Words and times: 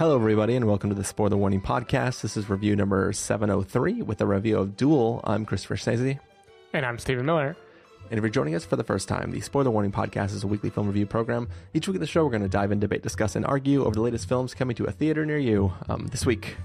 Hello, 0.00 0.16
everybody, 0.16 0.56
and 0.56 0.66
welcome 0.66 0.88
to 0.88 0.96
the 0.96 1.04
Spoiler 1.04 1.36
Warning 1.36 1.60
Podcast. 1.60 2.22
This 2.22 2.34
is 2.38 2.48
review 2.48 2.74
number 2.74 3.12
703 3.12 4.00
with 4.00 4.22
a 4.22 4.26
review 4.26 4.56
of 4.56 4.74
Dual. 4.74 5.20
I'm 5.24 5.44
Christopher 5.44 5.76
Schnese. 5.76 6.18
And 6.72 6.86
I'm 6.86 6.98
Stephen 6.98 7.26
Miller. 7.26 7.54
And 8.10 8.16
if 8.16 8.22
you're 8.22 8.30
joining 8.30 8.54
us 8.54 8.64
for 8.64 8.76
the 8.76 8.82
first 8.82 9.08
time, 9.08 9.30
the 9.30 9.42
Spoiler 9.42 9.70
Warning 9.70 9.92
Podcast 9.92 10.32
is 10.32 10.42
a 10.42 10.46
weekly 10.46 10.70
film 10.70 10.86
review 10.86 11.04
program. 11.04 11.50
Each 11.74 11.86
week 11.86 11.96
of 11.96 12.00
the 12.00 12.06
show, 12.06 12.24
we're 12.24 12.30
going 12.30 12.40
to 12.40 12.48
dive 12.48 12.72
in, 12.72 12.80
debate, 12.80 13.02
discuss, 13.02 13.36
and 13.36 13.44
argue 13.44 13.84
over 13.84 13.94
the 13.94 14.00
latest 14.00 14.26
films 14.26 14.54
coming 14.54 14.74
to 14.76 14.86
a 14.86 14.90
theater 14.90 15.26
near 15.26 15.36
you. 15.36 15.70
Um, 15.90 16.06
this 16.06 16.24
week, 16.24 16.56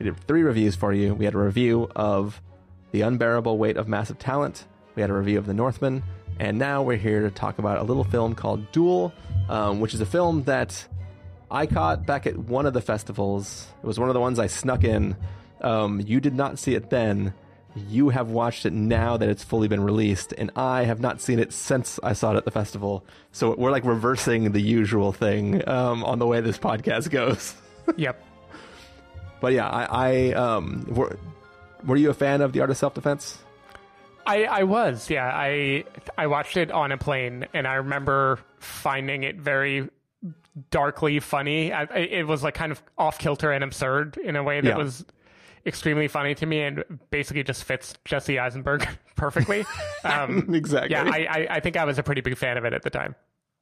we 0.00 0.06
did 0.06 0.18
three 0.26 0.42
reviews 0.42 0.74
for 0.74 0.92
you. 0.92 1.14
We 1.14 1.24
had 1.24 1.34
a 1.34 1.38
review 1.38 1.88
of 1.94 2.42
The 2.90 3.02
Unbearable 3.02 3.58
Weight 3.58 3.76
of 3.76 3.86
Massive 3.86 4.18
Talent, 4.18 4.66
we 4.96 5.02
had 5.02 5.10
a 5.10 5.14
review 5.14 5.38
of 5.38 5.46
The 5.46 5.54
Northman, 5.54 6.02
and 6.40 6.58
now 6.58 6.82
we're 6.82 6.96
here 6.96 7.20
to 7.22 7.30
talk 7.30 7.60
about 7.60 7.78
a 7.78 7.84
little 7.84 8.02
film 8.02 8.34
called 8.34 8.72
Dual, 8.72 9.12
um, 9.48 9.78
which 9.78 9.94
is 9.94 10.00
a 10.00 10.06
film 10.06 10.42
that 10.44 10.84
I 11.52 11.66
caught 11.66 12.06
back 12.06 12.26
at 12.26 12.36
one 12.36 12.64
of 12.64 12.72
the 12.72 12.80
festivals. 12.80 13.66
It 13.82 13.86
was 13.86 13.98
one 13.98 14.08
of 14.08 14.14
the 14.14 14.20
ones 14.20 14.38
I 14.38 14.46
snuck 14.46 14.84
in. 14.84 15.16
Um, 15.60 16.00
you 16.00 16.18
did 16.18 16.34
not 16.34 16.58
see 16.58 16.74
it 16.74 16.88
then. 16.88 17.34
You 17.76 18.08
have 18.08 18.30
watched 18.30 18.64
it 18.64 18.72
now 18.72 19.18
that 19.18 19.28
it's 19.28 19.44
fully 19.44 19.68
been 19.68 19.82
released, 19.82 20.32
and 20.36 20.50
I 20.56 20.84
have 20.84 20.98
not 20.98 21.20
seen 21.20 21.38
it 21.38 21.52
since 21.52 22.00
I 22.02 22.14
saw 22.14 22.32
it 22.32 22.36
at 22.36 22.46
the 22.46 22.50
festival. 22.50 23.04
So 23.32 23.54
we're 23.54 23.70
like 23.70 23.84
reversing 23.84 24.52
the 24.52 24.60
usual 24.60 25.12
thing 25.12 25.66
um, 25.68 26.04
on 26.04 26.18
the 26.18 26.26
way 26.26 26.40
this 26.40 26.58
podcast 26.58 27.10
goes. 27.10 27.54
yep. 27.96 28.22
But 29.40 29.52
yeah, 29.52 29.68
I, 29.68 29.84
I 29.84 30.32
um, 30.32 30.86
were, 30.88 31.18
were 31.84 31.96
you 31.96 32.10
a 32.10 32.14
fan 32.14 32.40
of 32.40 32.52
the 32.52 32.60
art 32.60 32.70
of 32.70 32.76
self 32.78 32.94
defense? 32.94 33.38
I, 34.26 34.44
I 34.44 34.62
was, 34.62 35.10
yeah. 35.10 35.30
I 35.34 35.84
I 36.16 36.28
watched 36.28 36.56
it 36.56 36.70
on 36.70 36.92
a 36.92 36.98
plane, 36.98 37.46
and 37.52 37.66
I 37.66 37.74
remember 37.74 38.38
finding 38.58 39.24
it 39.24 39.36
very 39.36 39.88
darkly 40.70 41.20
funny. 41.20 41.72
I, 41.72 41.84
it 41.84 42.26
was 42.26 42.42
like 42.42 42.54
kind 42.54 42.72
of 42.72 42.82
off 42.98 43.18
kilter 43.18 43.52
and 43.52 43.64
absurd 43.64 44.16
in 44.18 44.36
a 44.36 44.42
way 44.42 44.60
that 44.60 44.68
yeah. 44.68 44.76
was 44.76 45.04
extremely 45.64 46.08
funny 46.08 46.34
to 46.34 46.46
me 46.46 46.62
and 46.62 46.84
basically 47.10 47.42
just 47.42 47.64
fits 47.64 47.94
Jesse 48.04 48.38
Eisenberg 48.38 48.86
perfectly. 49.16 49.64
Um, 50.04 50.52
exactly. 50.52 50.90
Yeah, 50.90 51.04
I, 51.04 51.28
I, 51.30 51.46
I, 51.48 51.60
think 51.60 51.76
I 51.76 51.84
was 51.84 51.96
a 51.96 52.02
pretty 52.02 52.22
big 52.22 52.36
fan 52.36 52.56
of 52.56 52.64
it 52.64 52.72
at 52.72 52.82
the 52.82 52.90
time. 52.90 53.14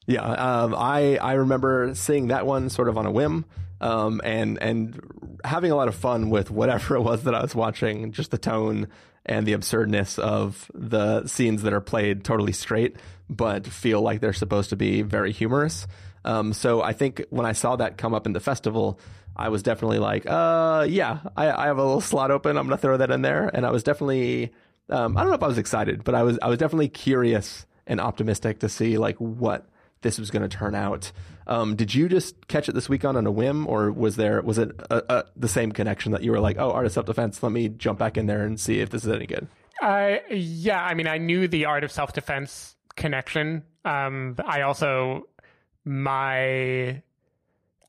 Yeah, 0.07 0.23
um, 0.23 0.75
I 0.75 1.19
I 1.19 1.35
remember 1.35 1.95
seeing 1.95 2.29
that 2.29 2.47
one 2.47 2.71
sort 2.71 2.89
of 2.89 2.97
on 2.97 3.05
a 3.05 3.11
whim, 3.11 3.45
um, 3.83 4.23
and 4.25 4.57
and 4.63 5.39
having 5.45 5.71
a 5.71 5.77
lot 5.77 5.89
of 5.89 5.95
fun 5.95 6.31
with 6.31 6.51
whatever 6.51 6.95
it 6.97 7.03
was 7.03 7.25
that 7.25 7.35
I 7.35 7.43
was 7.43 7.55
watching. 7.55 8.13
Just 8.13 8.31
the 8.31 8.39
tone 8.39 8.89
and 9.27 9.47
the 9.47 9.53
absurdness 9.53 10.19
of 10.19 10.71
the 10.73 11.27
scenes 11.27 11.63
that 11.63 11.75
are 11.75 11.81
played 11.83 12.25
totally 12.25 12.53
straight, 12.53 12.97
but 13.29 13.67
feel 13.67 14.01
like 14.01 14.21
they're 14.21 14.33
supposed 14.33 14.71
to 14.71 14.77
be 14.77 15.03
very 15.03 15.31
humorous. 15.31 15.87
Um, 16.25 16.53
so 16.53 16.83
I 16.83 16.93
think 16.93 17.25
when 17.31 17.47
I 17.47 17.53
saw 17.53 17.77
that 17.77 17.97
come 17.97 18.15
up 18.15 18.27
in 18.27 18.33
the 18.33 18.41
festival, 18.41 19.01
I 19.37 19.49
was 19.49 19.63
definitely 19.63 19.99
like, 19.99 20.27
uh, 20.27 20.87
yeah, 20.89 21.21
I, 21.37 21.51
I 21.51 21.67
have 21.67 21.79
a 21.79 21.85
little 21.85 22.01
slot 22.01 22.31
open. 22.31 22.57
I'm 22.57 22.67
going 22.67 22.77
to 22.77 22.83
throw 22.83 22.97
that 22.97 23.11
in 23.11 23.23
there. 23.23 23.51
And 23.53 23.65
I 23.65 23.71
was 23.71 23.83
definitely, 23.83 24.53
um, 24.89 25.17
I 25.17 25.21
don't 25.23 25.31
know 25.31 25.37
if 25.37 25.43
I 25.43 25.49
was 25.49 25.59
excited, 25.59 26.05
but 26.05 26.15
I 26.15 26.23
was, 26.23 26.39
I 26.43 26.49
was 26.49 26.59
definitely 26.59 26.89
curious 26.89 27.67
and 27.87 28.01
optimistic 28.01 28.61
to 28.61 28.69
see 28.69 28.99
like 28.99 29.17
what 29.17 29.67
this 30.03 30.19
was 30.19 30.31
going 30.31 30.43
to 30.43 30.49
turn 30.49 30.75
out. 30.75 31.13
Um, 31.47 31.77
did 31.77 31.95
you 31.95 32.09
just 32.09 32.49
catch 32.49 32.69
it 32.69 32.75
this 32.75 32.89
week 32.89 33.05
on 33.05 33.17
on 33.17 33.27
a 33.27 33.31
whim, 33.31 33.67
or 33.67 33.91
was 33.91 34.17
there 34.17 34.41
was 34.41 34.59
it 34.59 34.71
a, 34.91 35.15
a, 35.15 35.25
the 35.37 35.49
same 35.49 35.73
connection 35.73 36.13
that 36.13 36.23
you 36.23 36.31
were 36.31 36.41
like, 36.41 36.57
oh, 36.59 36.71
art 36.71 36.87
of 36.87 36.93
self 36.93 37.07
defense? 37.07 37.43
Let 37.43 37.53
me 37.53 37.69
jump 37.69 37.99
back 37.99 38.17
in 38.17 38.27
there 38.27 38.45
and 38.45 38.59
see 38.59 38.81
if 38.81 38.91
this 38.91 39.05
is 39.05 39.11
any 39.11 39.27
good. 39.27 39.49
Uh, 39.83 40.17
yeah, 40.31 40.83
I 40.83 40.95
mean, 40.95 41.09
I 41.09 41.19
knew 41.19 41.49
the 41.49 41.65
art 41.65 41.85
of 41.85 41.91
self 41.91 42.13
defense 42.13 42.77
connection. 42.97 43.65
Um, 43.85 44.37
I 44.45 44.63
also 44.63 45.29
my 45.91 47.03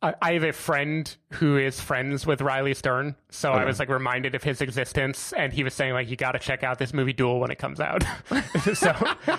I 0.04 0.34
have 0.34 0.44
a 0.44 0.52
friend 0.52 1.16
who 1.34 1.58
is 1.58 1.80
friends 1.80 2.26
with 2.26 2.42
Riley 2.42 2.74
Stearns, 2.74 3.14
so 3.30 3.52
okay. 3.52 3.62
I 3.62 3.66
was 3.66 3.78
like 3.78 3.88
reminded 3.88 4.34
of 4.34 4.42
his 4.42 4.60
existence, 4.60 5.32
and 5.34 5.54
he 5.54 5.64
was 5.64 5.76
saying 5.76 5.94
like 5.94 6.10
you 6.10 6.16
got 6.16 6.32
to 6.32 6.40
check 6.40 6.64
out 6.64 6.80
this 6.80 6.92
movie 6.92 7.14
Dual 7.14 7.40
when 7.40 7.52
it 7.52 7.60
comes 7.60 7.80
out. 7.80 8.04
so 8.74 8.94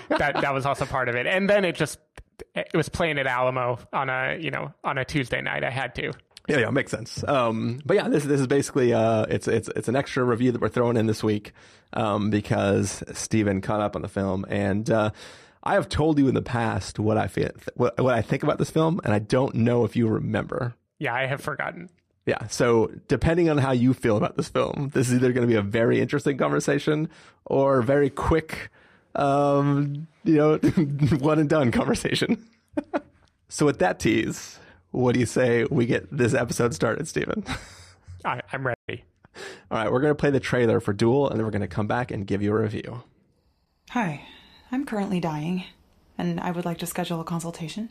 that 0.07 0.37
that 0.39 0.53
was 0.53 0.65
also 0.65 0.85
part 0.85 1.09
of 1.09 1.15
it, 1.15 1.27
and 1.27 1.49
then 1.49 1.65
it 1.65 1.75
just 1.75 1.99
it 2.55 2.69
was 2.73 2.87
playing 2.87 3.19
at 3.19 3.27
Alamo 3.27 3.77
on 3.91 4.09
a 4.09 4.37
you 4.39 4.51
know 4.51 4.73
on 4.85 4.97
a 4.97 5.03
Tuesday 5.03 5.41
night. 5.41 5.65
I 5.65 5.69
had 5.69 5.93
to. 5.95 6.13
Yeah, 6.47 6.59
yeah, 6.59 6.69
makes 6.69 6.91
sense. 6.91 7.23
Um, 7.27 7.81
but 7.85 7.95
yeah, 7.95 8.07
this 8.07 8.23
this 8.23 8.39
is 8.39 8.47
basically 8.47 8.93
uh, 8.93 9.25
it's 9.27 9.49
it's 9.49 9.67
it's 9.75 9.89
an 9.89 9.97
extra 9.97 10.23
review 10.23 10.53
that 10.53 10.61
we're 10.61 10.69
throwing 10.69 10.95
in 10.95 11.07
this 11.07 11.21
week 11.21 11.51
um, 11.91 12.29
because 12.29 13.03
Stephen 13.11 13.59
caught 13.59 13.81
up 13.81 13.97
on 13.97 14.01
the 14.01 14.09
film 14.09 14.45
and. 14.47 14.89
Uh, 14.89 15.11
I 15.63 15.75
have 15.75 15.87
told 15.87 16.19
you 16.19 16.27
in 16.27 16.35
the 16.35 16.41
past 16.41 16.99
what 16.99 17.17
I 17.17 17.27
feel, 17.27 17.49
what, 17.75 17.97
what 17.99 18.13
I 18.13 18.21
think 18.21 18.43
about 18.43 18.57
this 18.57 18.69
film, 18.69 18.99
and 19.03 19.13
I 19.13 19.19
don't 19.19 19.55
know 19.55 19.85
if 19.85 19.95
you 19.95 20.07
remember. 20.07 20.75
Yeah, 20.99 21.15
I 21.15 21.25
have 21.25 21.41
forgotten. 21.41 21.89
Yeah. 22.25 22.47
So 22.47 22.91
depending 23.07 23.49
on 23.49 23.57
how 23.57 23.71
you 23.71 23.93
feel 23.93 24.17
about 24.17 24.37
this 24.37 24.49
film, 24.49 24.91
this 24.93 25.09
is 25.09 25.15
either 25.15 25.31
going 25.33 25.47
to 25.47 25.51
be 25.51 25.57
a 25.57 25.61
very 25.61 25.99
interesting 25.99 26.37
conversation 26.37 27.09
or 27.45 27.79
a 27.79 27.83
very 27.83 28.09
quick, 28.09 28.69
um, 29.15 30.07
you 30.23 30.35
know, 30.35 30.57
one 31.19 31.39
and 31.39 31.49
done 31.49 31.71
conversation. 31.71 32.45
so 33.49 33.65
with 33.65 33.79
that 33.79 33.99
tease, 33.99 34.59
what 34.91 35.13
do 35.13 35.19
you 35.19 35.25
say 35.25 35.65
we 35.69 35.85
get 35.85 36.15
this 36.15 36.33
episode 36.33 36.73
started, 36.73 37.07
Stephen? 37.07 37.43
I, 38.25 38.41
I'm 38.51 38.65
ready. 38.65 39.03
All 39.71 39.77
right. 39.77 39.91
We're 39.91 39.99
going 39.99 40.11
to 40.11 40.15
play 40.15 40.29
the 40.29 40.39
trailer 40.39 40.79
for 40.79 40.93
Dual 40.93 41.29
and 41.29 41.37
then 41.37 41.45
we're 41.45 41.51
going 41.51 41.61
to 41.61 41.67
come 41.67 41.87
back 41.87 42.11
and 42.11 42.27
give 42.27 42.41
you 42.41 42.55
a 42.55 42.61
review. 42.61 43.03
Hi. 43.89 44.25
I'm 44.73 44.87
currently 44.87 45.19
dying, 45.19 45.65
and 46.17 46.39
I 46.39 46.49
would 46.49 46.65
like 46.65 46.79
to 46.79 46.87
schedule 46.87 47.21
a 47.21 47.23
consultation. 47.23 47.89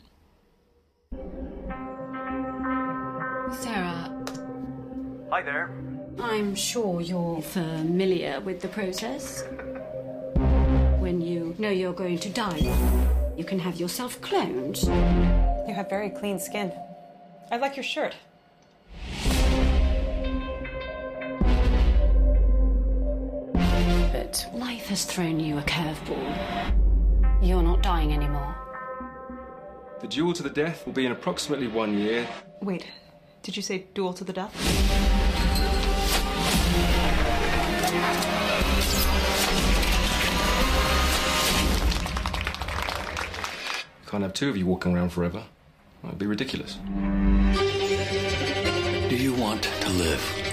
Sarah. 3.53 4.11
Hi 5.29 5.41
there. 5.43 5.71
I'm 6.19 6.53
sure 6.55 6.99
you're 6.99 7.41
familiar 7.41 8.41
with 8.41 8.59
the 8.59 8.67
process. 8.67 9.45
When 10.99 11.21
you 11.21 11.55
know 11.57 11.69
you're 11.69 11.93
going 11.93 12.19
to 12.19 12.29
die, 12.29 12.69
you 13.37 13.45
can 13.45 13.59
have 13.59 13.79
yourself 13.79 14.19
cloned. 14.19 14.83
You 15.65 15.73
have 15.73 15.89
very 15.89 16.09
clean 16.09 16.37
skin. 16.37 16.73
I 17.49 17.55
like 17.59 17.77
your 17.77 17.85
shirt. 17.85 18.13
But 24.33 24.49
life 24.55 24.87
has 24.87 25.05
thrown 25.05 25.39
you 25.39 25.59
a 25.59 25.61
curveball. 25.61 26.73
You're 27.43 27.61
not 27.61 27.83
dying 27.83 28.11
anymore. 28.11 28.55
The 30.01 30.07
duel 30.07 30.33
to 30.33 30.41
the 30.41 30.49
death 30.49 30.87
will 30.87 30.93
be 30.93 31.05
in 31.05 31.11
approximately 31.11 31.67
one 31.67 31.95
year. 31.99 32.27
Wait, 32.59 32.87
did 33.43 33.55
you 33.55 33.61
say 33.61 33.85
duel 33.93 34.11
to 34.13 34.23
the 34.23 34.33
death? 34.33 34.51
You 44.01 44.09
Can't 44.09 44.23
have 44.23 44.33
two 44.33 44.49
of 44.49 44.57
you 44.57 44.65
walking 44.65 44.95
around 44.95 45.11
forever. 45.11 45.43
That'd 46.01 46.17
be 46.17 46.25
ridiculous. 46.25 46.79
Do 49.09 49.15
you 49.15 49.35
want 49.35 49.61
to 49.61 49.89
live? 49.89 50.52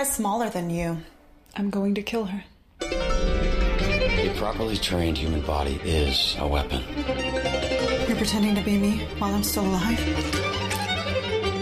May 0.00 0.04
size 0.04 0.16
smaller 0.16 0.48
than 0.48 0.70
you. 0.70 0.96
I'm 1.56 1.68
going 1.68 1.94
to 1.94 2.02
kill 2.02 2.24
her. 2.24 2.42
A 2.80 4.32
properly 4.36 4.76
trained 4.76 5.18
human 5.18 5.42
body 5.42 5.78
is 5.84 6.36
a 6.38 6.46
weapon. 6.48 6.82
You're 8.08 8.16
pretending 8.16 8.54
to 8.54 8.62
be 8.62 8.78
me 8.78 9.06
while 9.18 9.34
I'm 9.34 9.42
still 9.42 9.66
alive? 9.66 10.00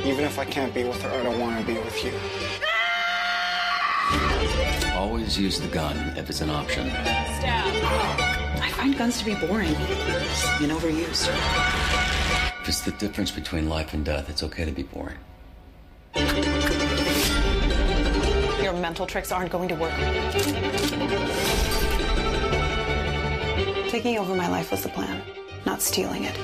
Even 0.07 0.25
if 0.25 0.39
I 0.39 0.45
can't 0.45 0.73
be 0.73 0.85
with 0.85 1.03
her, 1.03 1.11
I 1.11 1.23
don't 1.25 1.41
want 1.41 1.61
to 1.61 1.67
be 1.67 1.79
with 1.81 2.05
you. 2.05 2.13
Always 4.95 5.37
use 5.39 5.59
the 5.61 5.69
gun 5.69 5.97
if 6.17 6.31
it's 6.31 6.41
an 6.41 6.51
option. 6.51 6.89
Stab. 6.89 7.67
I 8.63 8.71
find 8.71 8.97
guns 8.97 9.19
to 9.19 9.25
be 9.25 9.35
boring 9.35 9.75
and 9.75 10.71
overused. 10.71 11.29
If 12.63 12.69
it's 12.69 12.83
the 12.83 12.93
difference 12.93 13.33
between 13.33 13.69
life 13.69 13.95
and 13.95 14.05
death, 14.05 14.31
it's 14.31 14.45
okay 14.45 14.65
to 14.65 14.73
be 14.73 14.85
boring. 14.85 15.19
Your 18.79 18.83
mental 18.85 19.09
tricks 19.09 19.33
aren't 19.33 19.51
going 19.51 19.69
to 19.71 19.75
work. 19.75 19.93
Taking 23.89 24.19
over 24.19 24.37
my 24.37 24.47
life 24.47 24.71
was 24.71 24.85
the 24.85 24.89
plan, 24.89 25.21
not 25.67 25.83
stealing 25.83 26.23
it. 26.23 26.37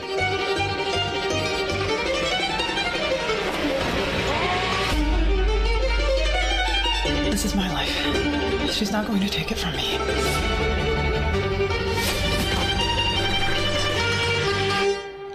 This 7.31 7.45
is 7.45 7.55
my 7.55 7.73
life. 7.73 8.73
She's 8.73 8.91
not 8.91 9.07
going 9.07 9.21
to 9.21 9.29
take 9.29 9.53
it 9.53 9.59
from 9.59 9.77
me. 9.77 9.97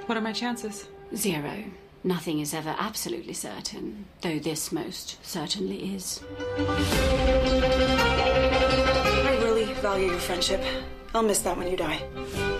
What 0.05 0.17
are 0.17 0.21
my 0.21 0.33
chances? 0.33 0.89
Zero. 1.15 1.63
Nothing 2.03 2.39
is 2.39 2.53
ever 2.53 2.75
absolutely 2.79 3.33
certain, 3.33 4.05
though 4.21 4.39
this 4.39 4.71
most 4.71 5.17
certainly 5.25 5.95
is. 5.95 6.23
I 9.19 9.39
really 9.43 9.65
value 9.73 10.07
your 10.07 10.19
friendship. 10.19 10.63
I'll 11.13 11.23
miss 11.23 11.39
that 11.39 11.57
when 11.57 11.67
you 11.67 11.75
die. 11.75 12.01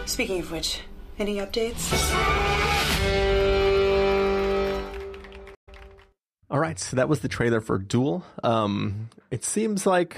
Speaking 0.06 0.42
of 0.42 0.52
which, 0.52 0.82
any 1.18 1.38
updates? 1.38 1.90
All 6.52 6.60
right, 6.60 6.78
so 6.78 6.98
that 6.98 7.08
was 7.08 7.22
the 7.22 7.30
trailer 7.30 7.62
for 7.62 7.78
Dual. 7.78 8.26
Um, 8.44 9.10
it 9.32 9.46
seems 9.46 9.86
like, 9.86 10.18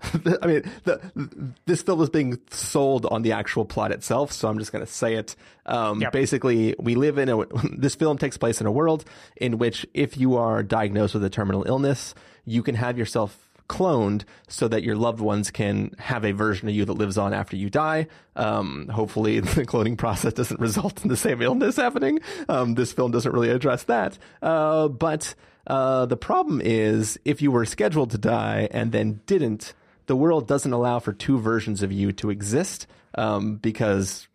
I 0.42 0.46
mean, 0.46 0.70
the, 0.84 1.52
this 1.66 1.82
film 1.82 2.00
is 2.02 2.10
being 2.10 2.38
sold 2.50 3.06
on 3.06 3.22
the 3.22 3.32
actual 3.32 3.64
plot 3.64 3.92
itself, 3.92 4.32
so 4.32 4.48
I'm 4.48 4.58
just 4.58 4.72
going 4.72 4.84
to 4.84 4.90
say 4.90 5.14
it. 5.14 5.36
Um, 5.66 6.00
Yep. 6.00 6.12
Basically, 6.12 6.74
we 6.78 6.94
live 6.94 7.18
in 7.18 7.28
a. 7.28 7.38
This 7.76 7.94
film 7.94 8.18
takes 8.18 8.36
place 8.36 8.60
in 8.60 8.66
a 8.66 8.72
world 8.72 9.04
in 9.36 9.58
which, 9.58 9.86
if 9.94 10.16
you 10.16 10.36
are 10.36 10.62
diagnosed 10.62 11.14
with 11.14 11.24
a 11.24 11.30
terminal 11.30 11.64
illness, 11.66 12.14
you 12.44 12.62
can 12.62 12.74
have 12.74 12.98
yourself 12.98 13.50
cloned 13.68 14.24
so 14.48 14.66
that 14.66 14.82
your 14.82 14.96
loved 14.96 15.20
ones 15.20 15.50
can 15.50 15.92
have 15.98 16.24
a 16.24 16.32
version 16.32 16.68
of 16.68 16.74
you 16.74 16.84
that 16.84 16.94
lives 16.94 17.16
on 17.16 17.32
after 17.32 17.56
you 17.56 17.70
die. 17.70 18.08
Um, 18.34 18.88
hopefully, 18.88 19.38
the 19.40 19.64
cloning 19.64 19.96
process 19.96 20.32
doesn't 20.32 20.60
result 20.60 21.02
in 21.02 21.08
the 21.08 21.16
same 21.16 21.40
illness 21.40 21.76
happening. 21.76 22.20
Um, 22.48 22.74
this 22.74 22.92
film 22.92 23.12
doesn't 23.12 23.32
really 23.32 23.50
address 23.50 23.84
that. 23.84 24.18
Uh, 24.42 24.88
but 24.88 25.34
uh, 25.66 26.06
the 26.06 26.16
problem 26.16 26.60
is 26.62 27.18
if 27.24 27.40
you 27.40 27.52
were 27.52 27.64
scheduled 27.64 28.10
to 28.10 28.18
die 28.18 28.68
and 28.72 28.90
then 28.90 29.20
didn't, 29.26 29.72
the 30.10 30.16
world 30.16 30.48
doesn't 30.48 30.72
allow 30.72 30.98
for 30.98 31.12
two 31.12 31.38
versions 31.38 31.84
of 31.84 31.92
you 31.92 32.10
to 32.10 32.30
exist 32.30 32.88
um, 33.14 33.54
because 33.54 34.26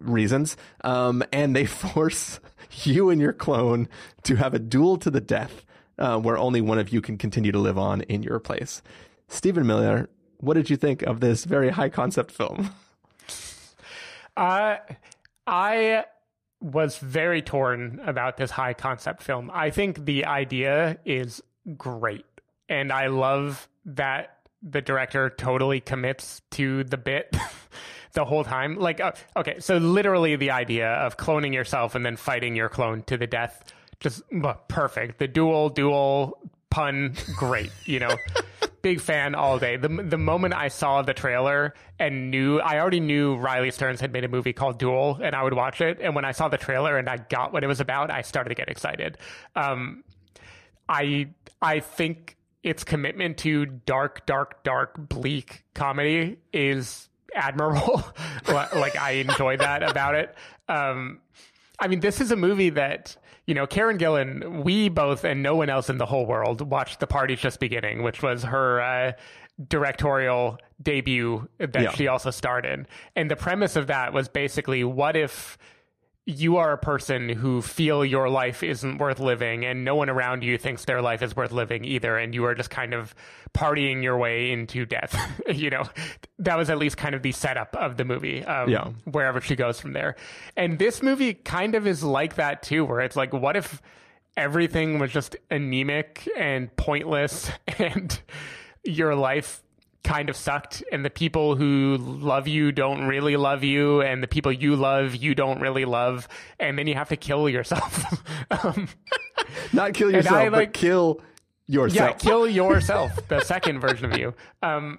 reasons. 0.00 0.56
Um, 0.82 1.22
and 1.30 1.54
they 1.54 1.66
force 1.84 2.40
you 2.82 3.08
and 3.08 3.20
your 3.20 3.32
clone 3.32 3.88
to 4.24 4.34
have 4.34 4.54
a 4.54 4.58
duel 4.58 4.96
to 4.96 5.08
the 5.08 5.20
death 5.20 5.64
uh, 6.00 6.18
where 6.18 6.36
only 6.36 6.60
one 6.60 6.80
of 6.80 6.92
you 6.92 7.00
can 7.00 7.16
continue 7.16 7.52
to 7.52 7.60
live 7.60 7.78
on 7.78 8.00
in 8.00 8.24
your 8.24 8.40
place. 8.40 8.82
Stephen 9.28 9.68
Miller, 9.68 10.10
what 10.38 10.54
did 10.54 10.68
you 10.68 10.76
think 10.76 11.02
of 11.02 11.20
this 11.20 11.44
very 11.44 11.70
high 11.70 11.88
concept 11.88 12.32
film? 12.32 12.70
Uh, 14.34 14.78
I 15.46 16.06
was 16.58 16.96
very 16.96 17.42
torn 17.42 18.00
about 18.06 18.38
this 18.38 18.50
high 18.50 18.72
concept 18.72 19.22
film. 19.22 19.50
I 19.52 19.68
think 19.68 20.06
the 20.06 20.24
idea 20.24 20.96
is 21.04 21.42
great. 21.76 22.24
And 22.66 22.90
I 22.90 23.08
love 23.08 23.68
that 23.84 24.41
the 24.62 24.80
director 24.80 25.30
totally 25.30 25.80
commits 25.80 26.42
to 26.52 26.84
the 26.84 26.96
bit 26.96 27.36
the 28.12 28.24
whole 28.24 28.44
time. 28.44 28.78
Like, 28.78 29.00
uh, 29.00 29.12
okay, 29.36 29.58
so 29.60 29.78
literally 29.78 30.36
the 30.36 30.50
idea 30.50 30.88
of 30.88 31.16
cloning 31.16 31.52
yourself 31.52 31.94
and 31.94 32.04
then 32.04 32.16
fighting 32.16 32.54
your 32.54 32.68
clone 32.68 33.02
to 33.04 33.16
the 33.16 33.26
death, 33.26 33.64
just 34.00 34.22
uh, 34.44 34.54
perfect. 34.68 35.18
The 35.18 35.28
dual, 35.28 35.68
dual 35.70 36.38
pun, 36.70 37.14
great, 37.36 37.70
you 37.84 38.00
know. 38.00 38.16
Big 38.82 39.00
fan 39.00 39.36
all 39.36 39.60
day. 39.60 39.76
The 39.76 39.86
the 39.86 40.18
moment 40.18 40.54
I 40.54 40.66
saw 40.66 41.02
the 41.02 41.14
trailer 41.14 41.72
and 42.00 42.32
knew 42.32 42.58
I 42.58 42.80
already 42.80 42.98
knew 42.98 43.36
Riley 43.36 43.70
Stearns 43.70 44.00
had 44.00 44.12
made 44.12 44.24
a 44.24 44.28
movie 44.28 44.52
called 44.52 44.80
Dual, 44.80 45.20
and 45.22 45.36
I 45.36 45.44
would 45.44 45.54
watch 45.54 45.80
it. 45.80 46.00
And 46.00 46.16
when 46.16 46.24
I 46.24 46.32
saw 46.32 46.48
the 46.48 46.58
trailer 46.58 46.98
and 46.98 47.08
I 47.08 47.18
got 47.18 47.52
what 47.52 47.62
it 47.62 47.68
was 47.68 47.78
about, 47.78 48.10
I 48.10 48.22
started 48.22 48.48
to 48.48 48.56
get 48.56 48.68
excited. 48.68 49.18
Um, 49.54 50.02
I 50.88 51.28
I 51.60 51.78
think 51.78 52.36
its 52.62 52.84
commitment 52.84 53.38
to 53.38 53.66
dark, 53.66 54.24
dark, 54.26 54.62
dark, 54.62 55.08
bleak 55.08 55.64
comedy 55.74 56.38
is 56.52 57.08
admirable. 57.34 58.04
like 58.48 58.96
I 58.96 59.12
enjoy 59.12 59.56
that 59.56 59.82
about 59.82 60.14
it. 60.14 60.34
Um, 60.68 61.20
I 61.78 61.88
mean, 61.88 62.00
this 62.00 62.20
is 62.20 62.30
a 62.30 62.36
movie 62.36 62.70
that 62.70 63.16
you 63.46 63.54
know, 63.54 63.66
Karen 63.66 63.98
Gillan. 63.98 64.62
We 64.62 64.88
both 64.88 65.24
and 65.24 65.42
no 65.42 65.56
one 65.56 65.68
else 65.68 65.90
in 65.90 65.98
the 65.98 66.06
whole 66.06 66.26
world 66.26 66.60
watched 66.60 67.00
The 67.00 67.08
Party's 67.08 67.40
Just 67.40 67.58
Beginning, 67.58 68.02
which 68.02 68.22
was 68.22 68.44
her. 68.44 68.80
Uh, 68.80 69.12
directorial 69.68 70.58
debut 70.82 71.46
that 71.58 71.74
Yeah. 71.80 71.90
she 71.92 72.08
also 72.08 72.30
starred 72.30 72.64
in. 72.66 72.86
And 73.14 73.30
the 73.30 73.36
premise 73.36 73.76
of 73.76 73.86
that 73.88 74.12
was 74.12 74.28
basically 74.28 74.82
what 74.82 75.14
if 75.14 75.58
you 76.24 76.56
are 76.58 76.72
a 76.72 76.78
person 76.78 77.28
who 77.28 77.60
feel 77.60 78.04
your 78.04 78.28
life 78.28 78.62
isn't 78.62 78.98
worth 78.98 79.18
living 79.18 79.64
and 79.64 79.84
no 79.84 79.96
one 79.96 80.08
around 80.08 80.44
you 80.44 80.56
thinks 80.56 80.84
their 80.84 81.02
life 81.02 81.20
is 81.20 81.34
worth 81.34 81.50
living 81.50 81.84
either 81.84 82.16
and 82.16 82.32
you 82.32 82.44
are 82.44 82.54
just 82.54 82.70
kind 82.70 82.94
of 82.94 83.12
partying 83.54 84.04
your 84.04 84.16
way 84.16 84.52
into 84.52 84.86
death 84.86 85.16
you 85.52 85.68
know 85.68 85.82
that 86.38 86.56
was 86.56 86.70
at 86.70 86.78
least 86.78 86.96
kind 86.96 87.16
of 87.16 87.22
the 87.22 87.32
setup 87.32 87.74
of 87.74 87.96
the 87.96 88.04
movie 88.04 88.44
um, 88.44 88.68
Yeah. 88.70 88.90
wherever 89.04 89.40
she 89.40 89.56
goes 89.56 89.80
from 89.80 89.94
there 89.94 90.14
and 90.56 90.78
this 90.78 91.02
movie 91.02 91.34
kind 91.34 91.74
of 91.74 91.88
is 91.88 92.04
like 92.04 92.36
that 92.36 92.62
too 92.62 92.84
where 92.84 93.00
it's 93.00 93.16
like 93.16 93.32
what 93.32 93.56
if 93.56 93.82
everything 94.36 95.00
was 95.00 95.10
just 95.10 95.34
anemic 95.50 96.28
and 96.38 96.74
pointless 96.76 97.50
and 97.78 98.20
your 98.84 99.16
life 99.16 99.60
kind 100.04 100.28
of 100.28 100.36
sucked. 100.36 100.82
And 100.92 101.04
the 101.04 101.10
people 101.10 101.56
who 101.56 101.96
love 101.98 102.48
you 102.48 102.72
don't 102.72 103.06
really 103.06 103.36
love 103.36 103.62
you. 103.64 104.00
And 104.02 104.22
the 104.22 104.28
people 104.28 104.52
you 104.52 104.76
love 104.76 105.14
you 105.14 105.34
don't 105.34 105.60
really 105.60 105.84
love. 105.84 106.28
And 106.58 106.78
then 106.78 106.86
you 106.86 106.94
have 106.94 107.08
to 107.10 107.16
kill 107.16 107.48
yourself. 107.48 108.22
Um, 108.50 108.88
Not 109.72 109.94
kill 109.94 110.08
I, 110.08 110.12
yourself, 110.12 110.50
but 110.50 110.72
kill 110.74 111.20
yourself. 111.66 112.10
yeah 112.10 112.12
kill 112.12 112.46
yourself 112.60 113.12
the 113.28 113.40
second 113.40 113.80
version 113.80 114.12
of 114.12 114.18
you. 114.18 114.34
Um, 114.62 114.98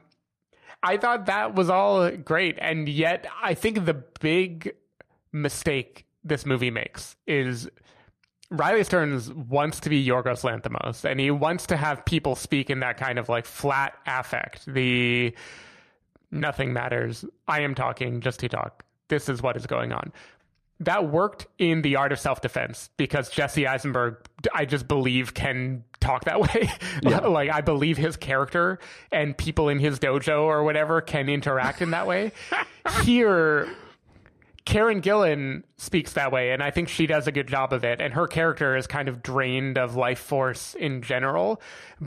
i 0.82 0.98
thought 0.98 1.28
that 1.28 1.54
was 1.56 1.70
all 1.70 2.10
great. 2.12 2.58
And 2.60 2.90
yet 2.90 3.28
i 3.42 3.54
think 3.54 3.86
the 3.86 3.94
big 4.20 4.74
mistake 5.32 6.06
this 6.24 6.46
movie 6.46 6.72
makes 6.72 7.16
is 7.28 7.70
Riley 8.50 8.84
Stearns 8.84 9.32
wants 9.32 9.80
to 9.82 9.90
be 9.90 10.06
Yorgos 10.06 10.44
Lanthimos, 10.44 11.06
and 11.10 11.20
he 11.20 11.32
wants 11.32 11.66
to 11.68 11.78
have 11.78 12.06
people 12.06 12.36
speak 12.36 12.70
in 12.70 12.82
that 12.82 12.98
kind 12.98 13.18
of 13.18 13.30
like 13.30 13.46
flat 13.46 13.96
affect. 14.06 14.66
The 14.66 15.36
nothing 16.32 16.74
matters. 16.74 17.26
I 17.48 17.62
am 17.62 17.76
talking 17.76 18.22
just 18.22 18.40
to 18.42 18.50
talk. 18.50 18.84
This 19.08 19.30
is 19.30 19.42
what 19.42 19.56
is 19.56 19.66
going 19.66 19.92
on. 19.92 20.12
That 20.80 21.10
worked 21.10 21.48
in 21.60 21.82
the 21.82 21.96
art 21.96 22.12
of 22.12 22.20
self 22.20 22.42
defense 22.42 22.90
because 22.98 23.30
Jesse 23.30 23.66
Eisenberg, 23.68 24.18
I 24.54 24.66
just 24.66 24.88
believe, 24.88 25.34
can 25.34 25.84
talk 26.00 26.26
that 26.26 26.40
way. 26.54 26.70
like, 27.04 27.50
I 27.50 27.62
believe 27.62 27.98
his 27.98 28.18
character 28.18 28.80
and 29.12 29.38
people 29.38 29.70
in 29.70 29.80
his 29.80 30.00
dojo 30.00 30.42
or 30.42 30.64
whatever 30.64 31.00
can 31.02 31.30
interact 31.30 31.82
in 31.82 31.92
that 31.92 32.06
way. 32.08 32.32
Here, 33.04 33.68
Karen 34.66 35.02
Gillan 35.02 35.64
speaks 35.78 36.14
that 36.14 36.32
way, 36.32 36.52
and 36.52 36.64
I 36.64 36.72
think 36.72 36.88
she 36.88 37.06
does 37.06 37.28
a 37.28 37.32
good 37.32 37.48
job 37.48 37.74
of 37.74 37.84
it. 37.84 38.00
And 38.00 38.14
her 38.14 38.28
character 38.28 38.76
is 38.78 38.88
kind 38.88 39.10
of 39.10 39.22
drained 39.22 39.78
of 39.78 39.96
life 39.96 40.20
force 40.20 40.74
in 40.76 41.02
general. 41.02 41.62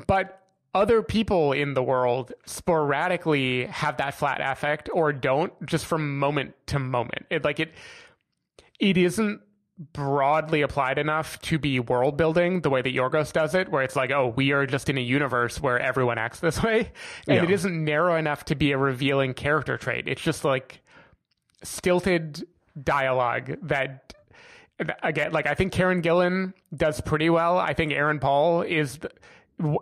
But 0.07 0.43
other 0.75 1.03
people 1.03 1.53
in 1.53 1.75
the 1.75 1.83
world 1.83 2.33
sporadically 2.47 3.67
have 3.67 3.97
that 3.97 4.15
flat 4.15 4.41
affect 4.43 4.89
or 4.93 5.13
don't 5.13 5.53
just 5.67 5.87
from 5.87 6.19
moment 6.19 6.55
to 6.67 6.79
moment. 6.79 7.27
It 7.31 7.45
like 7.45 7.61
it 7.61 7.73
it 8.79 8.97
isn't 8.99 9.41
broadly 9.93 10.63
applied 10.63 10.99
enough 10.99 11.39
to 11.43 11.59
be 11.59 11.79
world 11.81 12.17
building 12.17 12.61
the 12.63 12.71
way 12.71 12.81
that 12.83 12.95
Yorgos 12.95 13.33
does 13.33 13.55
it, 13.55 13.71
where 13.71 13.83
it's 13.83 13.97
like, 13.97 14.11
oh, 14.11 14.29
we 14.35 14.53
are 14.53 14.65
just 14.67 14.89
in 14.89 14.97
a 14.97 15.03
universe 15.03 15.61
where 15.61 15.79
everyone 15.79 16.17
acts 16.19 16.41
this 16.41 16.63
way. 16.63 16.91
And 17.27 17.37
Yeah. 17.37 17.43
it 17.45 17.51
isn't 17.51 17.85
narrow 17.85 18.17
enough 18.17 18.45
to 18.47 18.55
be 18.55 18.73
a 18.73 18.79
revealing 18.79 19.35
character 19.35 19.77
trait. 19.77 20.09
It's 20.09 20.23
just 20.23 20.45
like 20.45 20.83
stilted 21.67 22.47
dialogue 22.83 23.57
that 23.63 24.13
again 25.03 25.33
like 25.33 25.47
i 25.47 25.55
think 25.55 25.73
karen 25.73 26.03
gillan 26.03 26.53
does 26.75 27.01
pretty 27.01 27.31
well 27.31 27.59
i 27.59 27.73
think 27.73 27.93
aaron 27.93 28.19
paul 28.19 28.61
is 28.61 28.99
the, 28.99 29.11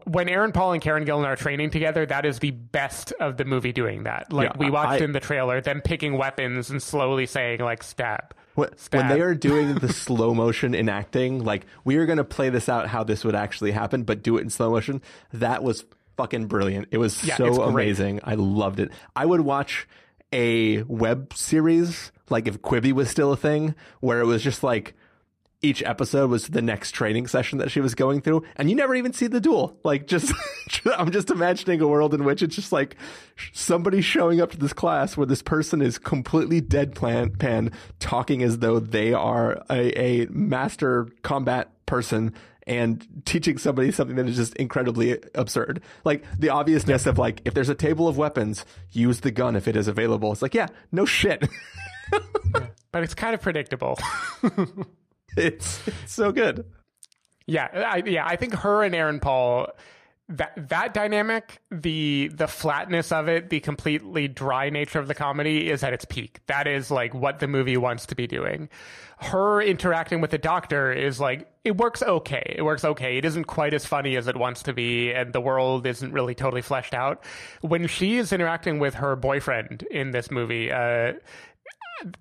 when 0.07 0.29
aaron 0.29 0.53
paul 0.53 0.73
and 0.73 0.81
karen 0.81 1.05
gillan 1.05 1.25
are 1.27 1.35
training 1.35 1.69
together 1.71 2.07
that 2.07 2.25
is 2.25 2.39
the 2.39 2.53
best 2.53 3.13
of 3.19 3.37
the 3.37 3.45
movie 3.45 3.73
doing 3.73 4.05
that 4.05 4.33
like 4.33 4.51
Yeah, 4.53 4.59
we 4.59 4.71
watched 4.71 5.03
I- 5.03 5.05
in 5.05 5.11
the 5.11 5.19
trailer 5.19 5.61
them 5.61 5.81
picking 5.81 6.17
weapons 6.17 6.71
and 6.71 6.81
slowly 6.81 7.27
saying 7.27 7.59
like 7.61 7.83
stab 7.83 8.33
When, 8.55 8.71
when 8.93 9.09
they 9.09 9.21
are 9.21 9.35
doing 9.35 9.75
the 9.75 9.93
slow 9.93 10.33
motion 10.33 10.77
enacting, 10.77 11.43
like 11.43 11.67
we 11.85 11.97
are 11.97 12.07
going 12.07 12.19
to 12.19 12.25
play 12.25 12.51
this 12.51 12.69
out 12.69 12.87
how 12.87 13.03
this 13.03 13.25
would 13.25 13.35
actually 13.35 13.73
happen, 13.73 14.05
but 14.05 14.23
do 14.23 14.37
it 14.39 14.43
in 14.43 14.51
slow 14.51 14.71
motion. 14.71 15.03
That 15.33 15.65
was 15.65 15.85
fucking 16.17 16.47
brilliant. 16.47 16.87
It 16.93 16.99
was 16.99 17.25
Yeah, 17.25 17.35
so 17.35 17.63
amazing. 17.65 18.21
I 18.23 18.37
loved 18.37 18.79
it. 18.79 18.93
I 19.17 19.27
would 19.27 19.41
watch 19.41 19.89
a 20.35 20.83
web 20.83 21.33
series, 21.33 22.13
like 22.29 22.49
if 22.49 22.61
Quibi 22.61 22.93
was 22.93 23.09
still 23.09 23.33
a 23.33 23.37
thing, 23.37 23.75
where 24.01 24.21
it 24.21 24.27
was 24.27 24.43
just 24.43 24.63
like 24.63 24.95
each 25.63 25.83
episode 25.83 26.29
was 26.29 26.49
the 26.49 26.61
next 26.61 26.91
training 26.91 27.27
session 27.27 27.59
that 27.59 27.71
she 27.71 27.81
was 27.81 27.95
going 27.95 28.21
through, 28.21 28.45
and 28.57 28.69
you 28.69 28.77
never 28.77 28.95
even 28.95 29.13
see 29.13 29.29
the 29.29 29.41
duel. 29.41 29.79
Like, 29.83 30.07
just 30.07 30.33
I'm 30.99 31.11
just 31.11 31.31
imagining 31.31 31.81
a 31.81 31.89
world 31.89 32.13
in 32.13 32.25
which 32.25 32.43
it's 32.43 32.55
just 32.55 32.73
like 32.73 32.97
somebody 33.53 34.03
showing 34.03 34.41
up 34.41 34.51
to 34.51 34.59
this 34.59 34.75
class 34.75 35.17
where 35.17 35.27
this 35.27 35.41
person 35.41 35.81
is 35.81 35.97
completely 35.99 36.61
dead 36.61 36.95
deadpan 36.95 37.73
talking 37.99 38.43
as 38.43 38.59
though 38.59 38.79
they 38.79 39.15
are 39.15 39.63
a, 39.71 39.99
a 39.99 40.27
master 40.27 41.09
combat 41.23 41.71
person 41.87 42.35
and 42.67 43.07
teaching 43.25 43.59
somebody 43.59 43.93
something 43.93 44.17
that 44.17 44.27
is 44.29 44.37
just 44.37 44.55
incredibly 44.57 45.19
absurd. 45.35 45.83
Like 46.05 46.25
the 46.39 46.49
obviousness 46.49 47.07
of 47.07 47.19
like, 47.19 47.43
if 47.45 47.55
there's 47.55 47.69
a 47.69 47.75
table 47.75 48.09
of 48.09 48.17
weapons, 48.17 48.65
use 48.91 49.21
the 49.21 49.31
gun 49.31 49.57
if 49.57 49.69
it 49.69 49.77
is 49.77 49.89
available. 49.89 50.33
It's 50.33 50.43
like, 50.43 50.55
yeah, 50.55 50.69
no 50.93 51.05
shit. 51.05 51.49
but 52.93 53.03
it's 53.03 53.15
kind 53.15 53.35
of 53.35 53.41
predictable 53.41 53.99
it's, 55.37 55.87
it's 55.89 56.13
so 56.13 56.33
good. 56.33 56.65
Yeah, 57.47 57.69
I, 57.75 58.03
yeah, 58.07 58.27
I 58.27 58.37
think 58.37 58.55
her 58.55 58.83
and 58.83 58.95
Aaron 58.95 59.21
Paul 59.21 59.69
that 60.29 60.53
that 60.69 60.95
dynamic, 60.95 61.61
the 61.71 62.31
the 62.33 62.49
flatness 62.49 63.13
of 63.13 63.29
it, 63.29 63.51
the 63.51 63.61
completely 63.61 64.27
dry 64.27 64.71
nature 64.71 64.99
of 64.99 65.07
the 65.07 65.15
comedy 65.15 65.71
is 65.71 65.83
at 65.83 65.93
its 65.93 66.07
peak. 66.07 66.41
That 66.47 66.67
is 66.67 66.91
like 66.91 67.13
what 67.13 67.41
the 67.41 67.47
movie 67.47 67.77
wants 67.77 68.07
to 68.07 68.15
be 68.15 68.27
doing. 68.27 68.71
Her 69.19 69.61
interacting 69.61 70.21
with 70.21 70.31
the 70.31 70.39
doctor 70.39 70.93
is 70.93 71.21
like 71.21 71.47
it 71.63 71.77
works 71.77 72.03
okay. 72.03 72.55
It 72.57 72.63
works 72.63 72.85
okay. 72.85 73.19
It 73.19 73.25
isn't 73.25 73.45
quite 73.45 73.75
as 73.75 73.85
funny 73.85 74.17
as 74.17 74.27
it 74.27 74.37
wants 74.37 74.63
to 74.65 74.73
be, 74.73 75.13
and 75.13 75.33
the 75.33 75.41
world 75.41 75.87
isn't 75.87 76.13
really 76.13 76.35
totally 76.35 76.63
fleshed 76.63 76.95
out. 76.95 77.23
When 77.61 77.87
she 77.87 78.17
is 78.17 78.33
interacting 78.33 78.79
with 78.79 78.95
her 78.95 79.17
boyfriend 79.17 79.83
in 79.91 80.11
this 80.11 80.31
movie, 80.31 80.73
uh, 80.73 81.15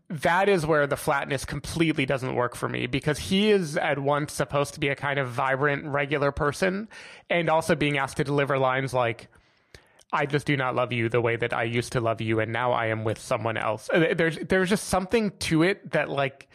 that 0.10 0.50
is 0.50 0.66
where 0.66 0.88
the 0.88 0.98
flatness 0.98 1.46
completely 1.46 2.06
doesn't 2.06 2.36
work 2.36 2.56
for 2.56 2.70
me 2.70 2.88
because 2.88 3.18
he 3.18 3.52
is 3.52 3.76
at 3.78 4.00
once 4.00 4.34
supposed 4.34 4.74
to 4.76 4.80
be 4.80 4.90
a 4.90 4.96
kind 4.96 5.20
of 5.20 5.30
vibrant, 5.30 5.86
regular 5.86 6.32
person 6.32 6.88
and 7.30 7.50
also 7.50 7.76
being 7.76 7.98
asked 7.98 8.18
to 8.18 8.24
deliver 8.24 8.58
lines 8.58 8.94
like, 8.94 9.28
I 10.14 10.28
just 10.28 10.46
do 10.46 10.56
not 10.56 10.76
love 10.76 10.94
you 10.94 11.10
the 11.10 11.22
way 11.22 11.36
that 11.36 11.54
I 11.54 11.64
used 11.64 11.94
to 11.94 12.00
love 12.00 12.22
you, 12.22 12.40
and 12.40 12.54
now 12.54 12.72
I 12.72 12.88
am 12.88 13.04
with 13.04 13.18
someone 13.20 13.58
else. 13.58 13.90
Uh, 13.92 14.14
there's 14.16 14.38
there's 14.38 14.70
just 14.70 14.88
something 14.88 15.32
to 15.40 15.64
it 15.64 15.92
that 15.92 16.08
like 16.08 16.48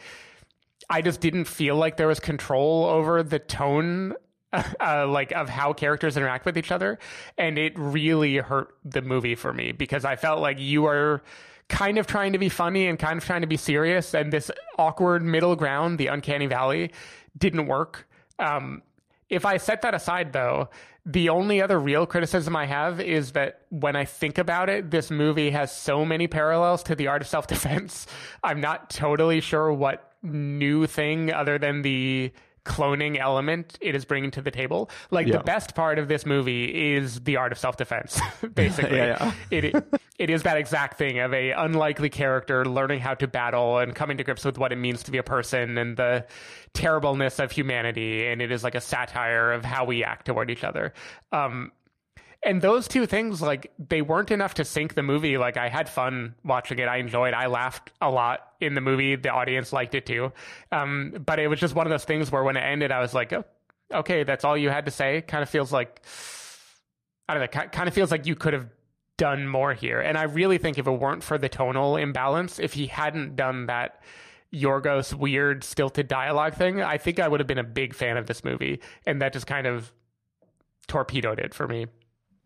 I 0.89 1.01
just 1.01 1.19
didn't 1.19 1.43
feel 1.43 1.75
like 1.75 1.97
there 1.97 2.07
was 2.07 2.21
control 2.21 2.85
over 2.85 3.21
the 3.21 3.37
tone 3.37 4.13
uh, 4.53 5.05
like 5.07 5.33
of 5.33 5.49
how 5.49 5.73
characters 5.73 6.15
interact 6.15 6.45
with 6.45 6.57
each 6.57 6.71
other, 6.71 6.99
and 7.37 7.59
it 7.59 7.73
really 7.77 8.37
hurt 8.37 8.75
the 8.85 9.01
movie 9.01 9.35
for 9.35 9.53
me 9.53 9.73
because 9.73 10.05
I 10.05 10.15
felt 10.15 10.39
like 10.39 10.57
you 10.57 10.85
are 10.85 11.21
kind 11.69 11.97
of 11.97 12.07
trying 12.07 12.33
to 12.33 12.39
be 12.39 12.49
funny 12.49 12.87
and 12.87 12.99
kind 12.99 13.17
of 13.17 13.25
trying 13.25 13.41
to 13.41 13.47
be 13.47 13.57
serious, 13.57 14.13
and 14.13 14.33
this 14.33 14.51
awkward 14.77 15.23
middle 15.23 15.55
ground, 15.55 15.97
the 15.97 16.07
uncanny 16.07 16.47
valley, 16.47 16.91
didn't 17.37 17.67
work. 17.67 18.07
Um, 18.39 18.81
if 19.29 19.45
I 19.45 19.57
set 19.57 19.83
that 19.83 19.93
aside, 19.93 20.33
though, 20.33 20.69
the 21.05 21.29
only 21.29 21.61
other 21.61 21.79
real 21.79 22.05
criticism 22.05 22.55
I 22.55 22.65
have 22.65 22.99
is 22.99 23.31
that 23.31 23.61
when 23.69 23.95
I 23.95 24.05
think 24.05 24.37
about 24.37 24.69
it, 24.69 24.91
this 24.91 25.09
movie 25.09 25.51
has 25.51 25.75
so 25.75 26.03
many 26.03 26.27
parallels 26.27 26.83
to 26.83 26.95
the 26.95 27.07
art 27.07 27.21
of 27.21 27.27
self 27.27 27.47
defense. 27.47 28.07
I'm 28.43 28.59
not 28.59 28.89
totally 28.89 29.39
sure 29.39 29.71
what 29.71 30.13
new 30.21 30.87
thing 30.87 31.31
other 31.31 31.57
than 31.57 31.83
the 31.83 32.31
cloning 32.65 33.17
element 33.19 33.77
it 33.81 33.95
is 33.95 34.05
bringing 34.05 34.31
to 34.31 34.41
the 34.41 34.51
table. 34.51 34.89
Like 35.11 35.27
Yeah. 35.27 35.37
the 35.37 35.43
best 35.43 35.75
part 35.75 35.99
of 35.99 36.07
this 36.07 36.25
movie 36.25 36.93
is 36.95 37.21
the 37.21 37.37
art 37.37 37.51
of 37.51 37.57
self 37.57 37.77
defense. 37.77 38.19
Basically, 38.53 38.97
Yeah, 38.97 39.31
it 39.51 39.75
it 40.17 40.29
is 40.29 40.43
that 40.43 40.57
exact 40.57 40.97
thing 40.97 41.19
of 41.19 41.33
a 41.33 41.51
unlikely 41.51 42.09
character 42.09 42.65
learning 42.65 42.99
how 42.99 43.13
to 43.15 43.27
battle 43.27 43.79
and 43.79 43.95
coming 43.95 44.17
to 44.17 44.23
grips 44.23 44.43
with 44.43 44.57
what 44.57 44.71
it 44.71 44.75
means 44.77 45.03
to 45.03 45.11
be 45.11 45.17
a 45.17 45.23
person 45.23 45.77
and 45.77 45.95
the 45.97 46.25
terribleness 46.73 47.39
of 47.39 47.51
humanity. 47.51 48.27
And 48.27 48.41
it 48.41 48.51
is 48.51 48.63
like 48.63 48.75
a 48.75 48.81
satire 48.81 49.51
of 49.51 49.63
how 49.65 49.85
we 49.85 50.03
act 50.03 50.25
toward 50.27 50.49
each 50.51 50.63
other. 50.63 50.93
Um, 51.31 51.71
and 52.43 52.61
those 52.61 52.87
two 52.87 53.05
things, 53.05 53.41
like, 53.41 53.71
they 53.77 54.01
weren't 54.01 54.31
enough 54.31 54.53
to 54.55 54.65
sink 54.65 54.93
the 54.93 55.03
movie. 55.03 55.37
Like, 55.37 55.57
I 55.57 55.67
had 55.67 55.89
fun 55.89 56.35
watching 56.43 56.79
it. 56.79 56.87
I 56.87 56.97
enjoyed. 56.97 57.33
I 57.33 57.47
laughed 57.47 57.91
a 58.01 58.09
lot 58.09 58.53
in 58.61 58.75
the 58.75 58.81
movie. 58.81 59.15
The 59.15 59.29
audience 59.29 59.73
liked 59.73 59.93
it 59.93 60.05
too. 60.05 60.31
Um, 60.71 61.15
but 61.25 61.39
it 61.39 61.47
was 61.47 61.59
just 61.59 61.75
one 61.75 61.85
of 61.85 61.91
those 61.91 62.05
things 62.05 62.31
where 62.31 62.43
when 62.43 62.55
it 62.55 62.61
ended, 62.61 62.91
I 62.91 63.01
was 63.01 63.13
like, 63.13 63.33
oh, 63.33 63.43
okay, 63.91 64.23
that's 64.23 64.45
all 64.45 64.55
you 64.57 64.69
had 64.69 64.85
to 64.85 64.91
say. 64.91 65.21
Kind 65.21 65.43
of 65.43 65.49
feels 65.49 65.73
like, 65.73 66.01
I 67.27 67.33
don't 67.33 67.41
know, 67.53 67.61
kind 67.69 67.87
of 67.87 67.93
feels 67.93 68.11
like 68.11 68.25
you 68.25 68.35
could 68.35 68.53
have 68.53 68.69
done 69.17 69.45
more 69.45 69.73
here. 69.73 69.99
And 69.99 70.17
I 70.17 70.23
really 70.23 70.57
think 70.57 70.77
if 70.77 70.87
it 70.87 70.91
weren't 70.91 71.23
for 71.23 71.37
the 71.37 71.49
tonal 71.49 71.97
imbalance, 71.97 72.57
if 72.57 72.73
he 72.73 72.87
hadn't 72.87 73.35
done 73.35 73.65
that 73.65 74.01
Yorgos 74.53 75.13
weird 75.13 75.63
stilted 75.65 76.07
dialogue 76.07 76.53
thing, 76.53 76.81
I 76.81 76.97
think 76.97 77.19
I 77.19 77.27
would 77.27 77.41
have 77.41 77.47
been 77.47 77.57
a 77.59 77.63
big 77.63 77.93
fan 77.93 78.15
of 78.15 78.27
this 78.27 78.45
movie. 78.45 78.79
And 79.05 79.21
that 79.21 79.33
just 79.33 79.45
kind 79.45 79.67
of 79.67 79.91
torpedoed 80.87 81.39
it 81.39 81.53
for 81.53 81.67
me. 81.67 81.87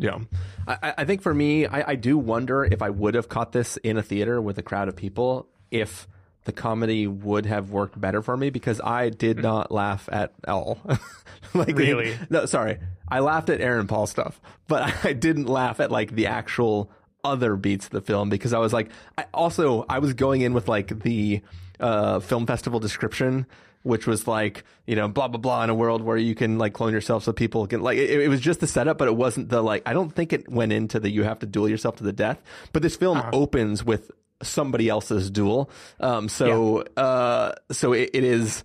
Yeah. 0.04 0.20
I, 0.68 0.94
I 1.00 1.06
think 1.06 1.22
for 1.22 1.34
me, 1.34 1.66
I, 1.66 1.92
I 1.92 1.96
do 1.96 2.18
wonder 2.18 2.66
if 2.66 2.82
I 2.82 2.90
would 2.90 3.16
have 3.16 3.30
caught 3.30 3.54
this 3.54 3.78
in 3.78 3.98
a 3.98 4.04
theater 4.04 4.42
with 4.42 4.58
a 4.58 4.62
crowd 4.62 4.90
of 4.90 4.96
people, 4.98 5.48
if 5.72 6.08
the 6.44 6.52
comedy 6.52 7.08
would 7.08 7.46
have 7.46 7.70
worked 7.72 8.00
better 8.00 8.22
for 8.22 8.36
me 8.36 8.50
because 8.50 8.82
I 8.82 9.08
did 9.10 9.42
not 9.42 9.72
laugh 9.72 10.10
at 10.12 10.34
all. 10.46 10.78
like 11.54 11.78
Really? 11.78 12.18
no, 12.30 12.46
sorry. 12.46 12.80
I 13.08 13.20
laughed 13.20 13.50
at 13.50 13.62
Aaron 13.62 13.88
Paul 13.88 14.08
stuff, 14.08 14.42
but 14.68 14.94
I 15.06 15.14
didn't 15.14 15.46
laugh 15.46 15.80
at 15.80 15.90
like 15.90 16.12
the 16.12 16.28
actual 16.28 16.92
other 17.24 17.56
beats 17.56 17.86
of 17.86 17.92
the 17.92 18.02
film 18.02 18.28
because 18.30 18.52
I 18.52 18.60
was 18.60 18.74
like, 18.74 18.90
I 19.18 19.26
also 19.34 19.86
I 19.88 20.00
was 20.00 20.14
going 20.14 20.42
in 20.42 20.54
with 20.54 20.68
like 20.68 21.00
the 21.00 21.42
uh, 21.80 22.20
film 22.20 22.46
festival 22.46 22.82
description, 22.82 23.46
which 23.84 24.08
was 24.08 24.28
like 24.28 24.64
you 24.88 24.96
know 24.96 25.08
blah 25.08 25.28
blah 25.28 25.40
blah 25.40 25.64
in 25.64 25.70
a 25.70 25.76
world 25.76 26.02
where 26.02 26.18
you 26.18 26.36
can 26.36 26.58
like 26.58 26.74
clone 26.74 26.94
yourself 26.94 27.24
so 27.24 27.32
people 27.32 27.68
can 27.68 27.82
like 27.82 27.98
it, 27.98 28.10
it 28.10 28.28
was 28.28 28.42
just 28.42 28.60
the 28.60 28.68
setup, 28.68 28.98
but 28.98 29.08
it 29.08 29.16
wasn't 29.16 29.50
the 29.50 29.62
like 29.62 29.84
I 29.86 29.94
don't 29.94 30.14
think 30.14 30.34
it 30.34 30.50
went 30.50 30.74
into 30.74 31.00
the 31.00 31.10
you 31.10 31.24
have 31.24 31.40
to 31.40 31.46
duel 31.46 31.70
yourself 31.70 31.98
to 31.98 32.04
the 32.04 32.14
death. 32.14 32.42
But 32.72 32.82
this 32.82 32.96
film 32.96 33.22
opens 33.32 33.84
with 33.84 34.12
somebody 34.42 34.90
else's 34.90 35.30
duel, 35.30 35.70
um, 36.00 36.28
so 36.28 36.84
uh, 36.98 37.54
so 37.72 37.94
it, 37.94 38.10
it 38.14 38.24
is 38.24 38.64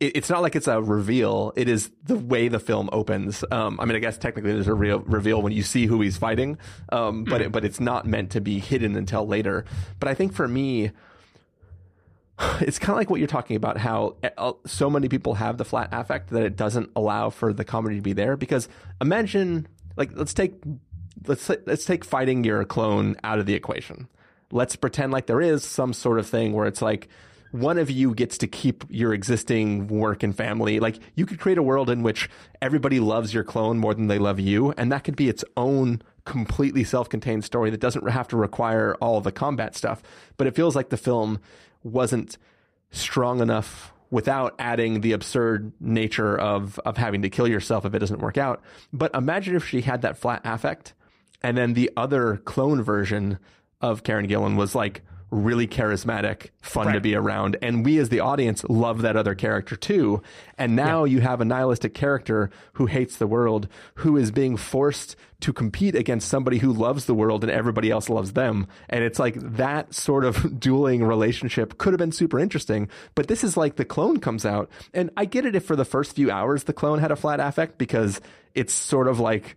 it, 0.00 0.16
it's 0.16 0.30
not 0.30 0.42
like 0.42 0.56
it's 0.56 0.68
a 0.68 0.80
reveal. 0.80 1.52
It 1.56 1.68
is 1.68 1.90
the 2.04 2.16
way 2.16 2.48
the 2.48 2.58
film 2.58 2.88
opens. 2.92 3.44
Um, 3.50 3.80
I 3.80 3.84
mean, 3.84 3.96
I 3.96 4.00
guess 4.00 4.18
technically 4.18 4.52
there's 4.52 4.68
a 4.68 4.74
real 4.74 5.00
reveal 5.00 5.42
when 5.42 5.52
you 5.52 5.62
see 5.62 5.86
who 5.86 6.00
he's 6.00 6.16
fighting, 6.16 6.58
um, 6.90 7.24
but 7.24 7.40
it, 7.40 7.52
but 7.52 7.64
it's 7.64 7.80
not 7.80 8.06
meant 8.06 8.32
to 8.32 8.40
be 8.40 8.58
hidden 8.58 8.96
until 8.96 9.26
later. 9.26 9.64
But 9.98 10.08
I 10.08 10.14
think 10.14 10.34
for 10.34 10.46
me, 10.46 10.92
it's 12.60 12.78
kind 12.78 12.90
of 12.90 12.96
like 12.96 13.10
what 13.10 13.18
you're 13.18 13.26
talking 13.26 13.56
about. 13.56 13.78
How 13.78 14.16
uh, 14.36 14.52
so 14.66 14.90
many 14.90 15.08
people 15.08 15.34
have 15.34 15.58
the 15.58 15.64
flat 15.64 15.88
affect 15.92 16.30
that 16.30 16.42
it 16.42 16.56
doesn't 16.56 16.90
allow 16.96 17.30
for 17.30 17.52
the 17.52 17.64
comedy 17.64 17.96
to 17.96 18.02
be 18.02 18.12
there. 18.12 18.36
Because 18.36 18.68
imagine, 19.00 19.66
like, 19.96 20.10
let's 20.14 20.34
take 20.34 20.54
let's 21.26 21.48
let's 21.66 21.84
take 21.84 22.04
fighting 22.04 22.44
your 22.44 22.64
clone 22.64 23.16
out 23.24 23.38
of 23.38 23.46
the 23.46 23.54
equation. 23.54 24.08
Let's 24.52 24.76
pretend 24.76 25.12
like 25.12 25.26
there 25.26 25.40
is 25.40 25.64
some 25.64 25.92
sort 25.92 26.18
of 26.18 26.26
thing 26.26 26.52
where 26.52 26.66
it's 26.66 26.82
like 26.82 27.08
one 27.52 27.78
of 27.78 27.90
you 27.90 28.14
gets 28.14 28.38
to 28.38 28.46
keep 28.46 28.84
your 28.90 29.14
existing 29.14 29.86
work 29.88 30.22
and 30.22 30.36
family. 30.36 30.78
Like 30.78 30.98
you 31.14 31.26
could 31.26 31.40
create 31.40 31.58
a 31.58 31.62
world 31.62 31.90
in 31.90 32.02
which 32.02 32.28
everybody 32.60 33.00
loves 33.00 33.32
your 33.32 33.44
clone 33.44 33.78
more 33.78 33.94
than 33.94 34.08
they 34.08 34.18
love 34.18 34.38
you, 34.38 34.72
and 34.76 34.92
that 34.92 35.04
could 35.04 35.16
be 35.16 35.28
its 35.28 35.44
own 35.56 36.02
completely 36.24 36.82
self-contained 36.82 37.44
story 37.44 37.70
that 37.70 37.80
doesn't 37.80 38.08
have 38.08 38.28
to 38.28 38.36
require 38.36 38.96
all 39.00 39.20
the 39.20 39.32
combat 39.32 39.74
stuff. 39.74 40.02
But 40.36 40.46
it 40.46 40.56
feels 40.56 40.76
like 40.76 40.90
the 40.90 40.96
film 40.96 41.40
wasn't 41.86 42.38
strong 42.90 43.40
enough 43.40 43.92
without 44.10 44.54
adding 44.58 45.00
the 45.00 45.12
absurd 45.12 45.72
nature 45.80 46.38
of 46.38 46.78
of 46.80 46.96
having 46.96 47.22
to 47.22 47.30
kill 47.30 47.48
yourself 47.48 47.84
if 47.84 47.94
it 47.94 47.98
doesn't 47.98 48.20
work 48.20 48.38
out. 48.38 48.62
But 48.92 49.14
imagine 49.14 49.56
if 49.56 49.66
she 49.66 49.80
had 49.80 50.02
that 50.02 50.16
flat 50.18 50.40
affect 50.44 50.94
and 51.42 51.56
then 51.56 51.74
the 51.74 51.90
other 51.96 52.38
clone 52.38 52.82
version 52.82 53.38
of 53.80 54.02
Karen 54.02 54.26
Gillan 54.26 54.56
was 54.56 54.74
like 54.74 55.02
really 55.30 55.66
charismatic, 55.66 56.50
fun 56.62 56.92
to 56.92 57.00
be 57.00 57.14
around. 57.14 57.56
And 57.60 57.84
we 57.84 57.98
as 57.98 58.10
the 58.10 58.20
audience 58.20 58.64
love 58.68 59.02
that 59.02 59.16
other 59.16 59.34
character 59.34 59.74
too. 59.74 60.22
And 60.56 60.76
now 60.76 61.04
you 61.04 61.20
have 61.20 61.40
a 61.40 61.44
nihilistic 61.44 61.94
character 61.94 62.50
who 62.74 62.86
hates 62.86 63.16
the 63.16 63.26
world, 63.26 63.68
who 63.96 64.16
is 64.16 64.30
being 64.30 64.56
forced 64.56 65.16
to 65.40 65.52
compete 65.52 65.96
against 65.96 66.28
somebody 66.28 66.58
who 66.58 66.72
loves 66.72 67.06
the 67.06 67.14
world 67.14 67.42
and 67.42 67.50
everybody 67.50 67.90
else 67.90 68.08
loves 68.08 68.32
them. 68.32 68.68
And 68.88 69.02
it's 69.02 69.18
like 69.18 69.34
that 69.34 69.92
sort 69.94 70.24
of 70.24 70.60
dueling 70.60 71.02
relationship 71.02 71.76
could 71.76 71.92
have 71.92 71.98
been 71.98 72.12
super 72.12 72.38
interesting. 72.38 72.88
But 73.16 73.26
this 73.26 73.42
is 73.42 73.56
like 73.56 73.76
the 73.76 73.84
clone 73.84 74.20
comes 74.20 74.46
out. 74.46 74.70
And 74.94 75.10
I 75.16 75.24
get 75.24 75.44
it 75.44 75.56
if 75.56 75.64
for 75.64 75.76
the 75.76 75.84
first 75.84 76.14
few 76.14 76.30
hours 76.30 76.64
the 76.64 76.72
clone 76.72 77.00
had 77.00 77.10
a 77.10 77.16
flat 77.16 77.40
affect 77.40 77.78
because 77.78 78.20
it's 78.54 78.72
sort 78.72 79.08
of 79.08 79.18
like, 79.18 79.56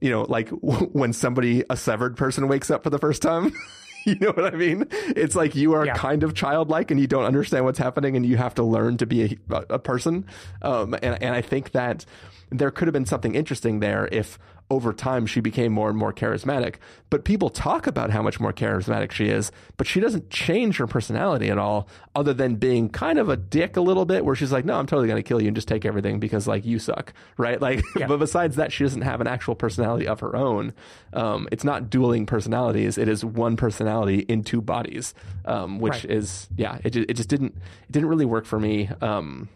you 0.00 0.10
know, 0.10 0.22
like 0.22 0.48
when 0.50 1.12
somebody, 1.12 1.64
a 1.68 1.76
severed 1.76 2.16
person 2.16 2.46
wakes 2.46 2.70
up 2.70 2.84
for 2.84 2.90
the 2.90 2.98
first 2.98 3.20
time. 3.20 3.52
you 4.04 4.14
know 4.16 4.30
what 4.32 4.54
I 4.54 4.56
mean? 4.56 4.86
It's 4.90 5.34
like 5.34 5.54
you 5.54 5.72
are 5.74 5.86
Yeah. 5.86 5.94
kind 5.94 6.22
of 6.22 6.34
childlike 6.34 6.90
and 6.90 6.98
you 7.00 7.06
don't 7.06 7.24
understand 7.24 7.64
what's 7.64 7.78
happening 7.78 8.16
and 8.16 8.24
you 8.24 8.36
have 8.36 8.54
to 8.56 8.62
learn 8.62 8.96
to 8.98 9.06
be 9.06 9.38
a, 9.50 9.54
a 9.70 9.78
person. 9.78 10.24
Um, 10.62 10.94
and, 11.02 11.22
and 11.22 11.34
I 11.34 11.42
think 11.42 11.72
that 11.72 12.04
there 12.50 12.70
could 12.70 12.88
have 12.88 12.92
been 12.94 13.06
something 13.06 13.34
interesting 13.34 13.80
there 13.80 14.08
if 14.10 14.38
over 14.70 14.92
time 14.92 15.24
she 15.24 15.40
became 15.40 15.72
more 15.72 15.88
and 15.88 15.96
more 15.98 16.12
charismatic. 16.12 16.74
But 17.10 17.24
people 17.24 17.48
talk 17.48 17.86
about 17.86 18.10
how 18.10 18.20
much 18.20 18.38
more 18.38 18.52
charismatic 18.52 19.12
she 19.12 19.28
is, 19.30 19.50
but 19.78 19.86
she 19.86 19.98
doesn't 19.98 20.28
change 20.28 20.76
her 20.76 20.86
personality 20.86 21.48
at 21.48 21.56
all, 21.56 21.88
other 22.14 22.34
than 22.34 22.56
being 22.56 22.90
kind 22.90 23.18
of 23.18 23.30
a 23.30 23.36
dick 23.36 23.78
a 23.78 23.80
little 23.80 24.04
bit, 24.04 24.26
where 24.26 24.34
she's 24.36 24.52
like, 24.52 24.66
no, 24.66 24.74
I'm 24.78 24.86
totally 24.86 25.08
going 25.08 25.22
to 25.22 25.26
kill 25.26 25.40
you 25.40 25.46
and 25.48 25.56
just 25.56 25.68
take 25.68 25.86
everything 25.86 26.20
because 26.20 26.46
like 26.46 26.66
you 26.66 26.78
suck, 26.78 27.14
right? 27.38 27.58
Like, 27.60 27.82
but 27.94 28.18
besides 28.18 28.56
that, 28.56 28.70
she 28.72 28.84
doesn't 28.84 29.00
have 29.02 29.22
an 29.22 29.26
actual 29.26 29.54
personality 29.54 30.06
of 30.06 30.20
her 30.20 30.36
own. 30.36 30.74
Um, 31.14 31.48
it's 31.50 31.64
not 31.64 31.88
dueling 31.88 32.26
personalities; 32.26 32.98
it 32.98 33.08
is 33.08 33.24
one 33.24 33.56
personality 33.56 34.18
in 34.18 34.44
two 34.44 34.60
bodies, 34.60 35.14
um, 35.46 35.78
which 35.78 36.04
Right. 36.04 36.10
is 36.10 36.46
yeah, 36.58 36.78
it 36.84 36.94
it 36.94 37.14
just 37.14 37.30
didn't 37.30 37.54
it 37.88 37.92
didn't 37.92 38.10
really 38.10 38.26
work 38.26 38.44
for 38.44 38.60
me. 38.60 38.90
Um, 39.00 39.48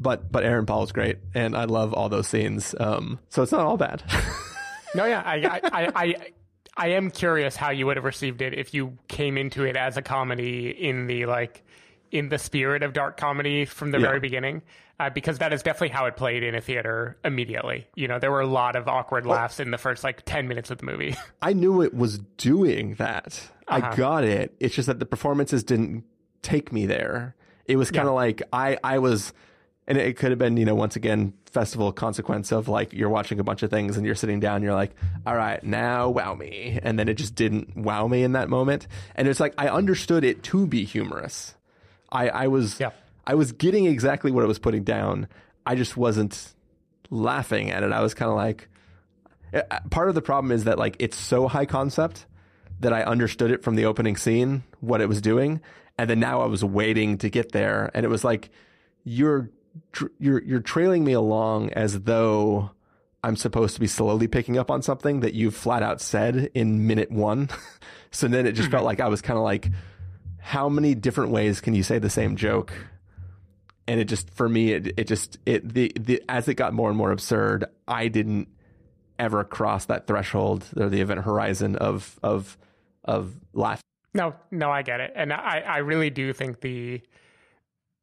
but 0.00 0.30
but 0.30 0.44
Aaron 0.44 0.66
Paul 0.66 0.82
is 0.84 0.92
great, 0.92 1.18
and 1.34 1.56
I 1.56 1.64
love 1.64 1.92
all 1.94 2.08
those 2.08 2.26
scenes. 2.28 2.74
Um, 2.78 3.18
so 3.28 3.42
it's 3.42 3.52
not 3.52 3.60
all 3.62 3.76
bad. 3.76 4.02
No, 4.96 5.06
yeah, 5.06 5.22
I, 5.26 5.34
I, 5.72 5.90
I, 6.04 6.14
I, 6.76 6.88
am 6.90 7.10
curious 7.10 7.56
how 7.56 7.70
you 7.70 7.84
would 7.86 7.96
have 7.96 8.04
received 8.04 8.40
it 8.42 8.54
if 8.56 8.72
you 8.74 8.96
came 9.08 9.36
into 9.36 9.64
it 9.64 9.76
as 9.76 9.96
a 9.96 10.02
comedy 10.02 10.68
in 10.70 11.08
the 11.08 11.26
like, 11.26 11.64
in 12.12 12.28
the 12.28 12.38
spirit 12.38 12.84
of 12.84 12.92
dark 12.92 13.16
comedy 13.16 13.64
from 13.64 13.90
the 13.90 13.98
Yeah. 13.98 14.06
very 14.06 14.20
beginning. 14.20 14.62
uh, 15.00 15.10
because 15.10 15.38
that 15.38 15.52
is 15.52 15.64
definitely 15.64 15.88
how 15.88 16.06
it 16.06 16.14
played 16.16 16.44
in 16.44 16.54
a 16.54 16.60
theater 16.60 17.16
immediately. 17.24 17.88
You 17.96 18.06
know, 18.06 18.20
there 18.20 18.30
were 18.30 18.42
a 18.42 18.46
lot 18.46 18.76
of 18.76 18.86
awkward 18.86 19.26
laughs 19.26 19.58
in 19.58 19.72
the 19.72 19.78
first 19.78 20.04
like 20.04 20.24
10 20.26 20.46
minutes 20.46 20.70
of 20.70 20.78
the 20.78 20.86
movie. 20.86 21.16
I 21.42 21.54
knew 21.54 21.82
it 21.82 21.92
was 21.92 22.20
doing 22.36 22.94
that. 22.94 23.50
I 23.66 23.96
got 23.96 24.22
it. 24.22 24.54
It's 24.60 24.76
just 24.76 24.86
that 24.86 25.00
the 25.00 25.06
performances 25.06 25.64
didn't 25.64 26.04
take 26.42 26.72
me 26.72 26.86
there. 26.86 27.34
It 27.66 27.74
was 27.74 27.90
kind 27.90 28.06
of 28.06 28.12
Yeah. 28.12 28.20
like 28.20 28.42
I 28.52 28.78
I 28.84 28.98
was 29.00 29.32
and 29.86 29.98
it 29.98 30.16
could 30.16 30.30
have 30.30 30.38
been, 30.38 30.56
you 30.56 30.64
know, 30.64 30.74
once 30.74 30.96
again, 30.96 31.34
festival 31.46 31.92
consequence 31.92 32.52
of 32.52 32.68
like 32.68 32.92
you're 32.92 33.08
watching 33.08 33.38
a 33.38 33.44
bunch 33.44 33.62
of 33.62 33.70
things 33.70 33.96
and 33.96 34.06
you're 34.06 34.14
sitting 34.14 34.40
down, 34.40 34.62
you're 34.62 34.74
like, 34.74 34.94
all 35.26 35.36
right, 35.36 35.62
now 35.62 36.08
wow 36.08 36.34
me. 36.34 36.78
And 36.82 36.98
then 36.98 37.08
it 37.08 37.14
just 37.14 37.34
didn't 37.34 37.76
wow 37.76 38.08
me 38.08 38.22
in 38.22 38.32
that 38.32 38.48
moment. 38.48 38.86
And 39.14 39.28
it's 39.28 39.40
like 39.40 39.54
I 39.58 39.68
understood 39.68 40.24
it 40.24 40.42
to 40.44 40.66
be 40.66 40.84
humorous. 40.84 41.54
I, 42.10 42.28
I 42.28 42.46
was 42.48 42.80
Yeah. 42.80 42.90
I 43.26 43.34
was 43.34 43.52
getting 43.52 43.86
exactly 43.86 44.30
what 44.30 44.44
I 44.44 44.46
was 44.46 44.58
putting 44.58 44.84
down. 44.84 45.28
I 45.66 45.74
just 45.74 45.96
wasn't 45.96 46.54
laughing 47.10 47.70
at 47.70 47.82
it. 47.82 47.92
I 47.92 48.00
was 48.00 48.14
kind 48.14 48.30
of 48.30 48.36
like 48.36 48.68
uh, 49.52 49.80
part 49.90 50.08
of 50.08 50.14
the 50.14 50.22
problem 50.22 50.50
is 50.50 50.64
that 50.64 50.78
like 50.78 50.96
it's 50.98 51.16
so 51.16 51.46
high 51.48 51.66
concept 51.66 52.26
that 52.80 52.92
I 52.92 53.02
understood 53.02 53.50
it 53.50 53.62
from 53.62 53.76
the 53.76 53.84
opening 53.84 54.16
scene 54.16 54.64
what 54.80 55.00
it 55.00 55.08
was 55.08 55.20
doing, 55.20 55.60
and 55.96 56.10
then 56.10 56.20
now 56.20 56.40
I 56.42 56.46
was 56.46 56.64
waiting 56.64 57.18
to 57.18 57.30
get 57.30 57.52
there, 57.52 57.90
and 57.94 58.04
it 58.04 58.08
was 58.08 58.24
like 58.24 58.50
you're 59.04 59.50
you're 60.18 60.42
you're 60.42 60.60
trailing 60.60 61.04
me 61.04 61.12
along 61.12 61.70
as 61.72 62.02
though 62.02 62.70
I'm 63.22 63.36
supposed 63.36 63.74
to 63.74 63.80
be 63.80 63.86
slowly 63.86 64.28
picking 64.28 64.58
up 64.58 64.70
on 64.70 64.82
something 64.82 65.20
that 65.20 65.34
you've 65.34 65.54
flat 65.54 65.82
out 65.82 66.00
said 66.00 66.50
in 66.54 66.86
minute 66.86 67.10
one. 67.10 67.48
so 68.10 68.28
then 68.28 68.46
it 68.46 68.52
just 68.52 68.70
felt 68.70 68.80
mm-hmm. 68.80 68.86
like 68.86 69.00
I 69.00 69.08
was 69.08 69.22
kind 69.22 69.38
of 69.38 69.44
like, 69.44 69.70
how 70.38 70.68
many 70.68 70.94
different 70.94 71.30
ways 71.30 71.60
can 71.60 71.74
you 71.74 71.82
say 71.82 71.98
the 71.98 72.10
same 72.10 72.36
joke? 72.36 72.72
And 73.86 73.98
it 74.00 74.04
just 74.04 74.30
for 74.30 74.48
me 74.48 74.72
it 74.72 74.98
it 74.98 75.04
just 75.04 75.38
it 75.46 75.72
the 75.72 75.92
the 75.98 76.22
as 76.28 76.48
it 76.48 76.54
got 76.54 76.74
more 76.74 76.88
and 76.88 76.98
more 76.98 77.12
absurd, 77.12 77.64
I 77.88 78.08
didn't 78.08 78.48
ever 79.18 79.44
cross 79.44 79.86
that 79.86 80.06
threshold 80.06 80.66
or 80.76 80.88
the 80.88 81.00
event 81.00 81.20
horizon 81.20 81.76
of 81.76 82.18
of 82.22 82.58
of 83.04 83.34
laugh. 83.52 83.80
No, 84.12 84.34
no, 84.50 84.70
I 84.70 84.82
get 84.82 85.00
it, 85.00 85.12
and 85.16 85.32
I, 85.32 85.62
I 85.66 85.78
really 85.78 86.10
do 86.10 86.32
think 86.32 86.60
the, 86.60 87.02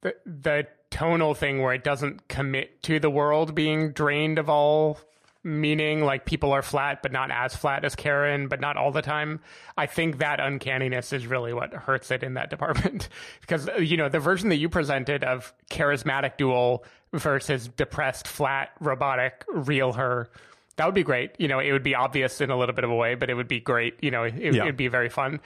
the 0.02 0.16
the 0.26 0.68
tonal 0.92 1.34
thing 1.34 1.62
where 1.62 1.74
it 1.74 1.84
doesn't 1.84 2.28
commit 2.28 2.84
to 2.84 3.00
the 3.00 3.10
world 3.10 3.56
being 3.56 3.92
drained 3.94 4.38
of 4.38 4.50
all 4.50 5.00
meaning, 5.44 6.04
like 6.04 6.26
people 6.26 6.52
are 6.52 6.62
flat, 6.62 7.02
but 7.02 7.12
not 7.12 7.32
as 7.32 7.56
flat 7.56 7.84
as 7.84 7.96
Karen, 7.96 8.48
but 8.48 8.60
not 8.60 8.78
all 8.78 8.92
the 8.92 9.02
time. 9.02 9.40
I 9.76 9.88
think 9.88 10.20
that 10.20 10.40
uncanniness 10.40 11.14
is 11.14 11.26
really 11.26 11.52
what 11.52 11.74
hurts 11.74 12.12
it 12.12 12.22
in 12.22 12.36
that 12.36 12.50
department, 12.52 13.10
because 13.42 13.68
uh, 13.68 13.78
you 13.78 13.98
know 13.98 14.08
the 14.08 14.20
version 14.20 14.50
that 14.50 14.58
you 14.58 14.70
presented 14.70 15.24
of 15.24 15.52
charismatic 15.72 16.38
duel 16.38 16.84
versus 17.14 17.68
depressed, 17.70 18.28
flat, 18.28 18.70
robotic, 18.80 19.44
real 19.52 19.94
her. 19.94 20.30
That 20.76 20.86
would 20.86 20.96
be 20.96 21.04
great. 21.04 21.32
You 21.40 21.48
know, 21.48 21.60
it 21.60 21.72
would 21.72 21.84
be 21.84 21.96
obvious 21.96 22.40
in 22.40 22.50
a 22.52 22.58
little 22.58 22.74
bit 22.76 22.84
of 22.84 22.92
a 22.92 22.96
way, 22.96 23.16
but 23.16 23.30
it 23.30 23.34
would 23.34 23.48
be 23.48 23.60
great. 23.60 23.96
You 24.02 24.12
know, 24.12 24.24
it, 24.24 24.36
Yeah. 24.36 24.64
it'd 24.64 24.78
be 24.78 24.88
very 24.90 25.10
fun 25.10 25.40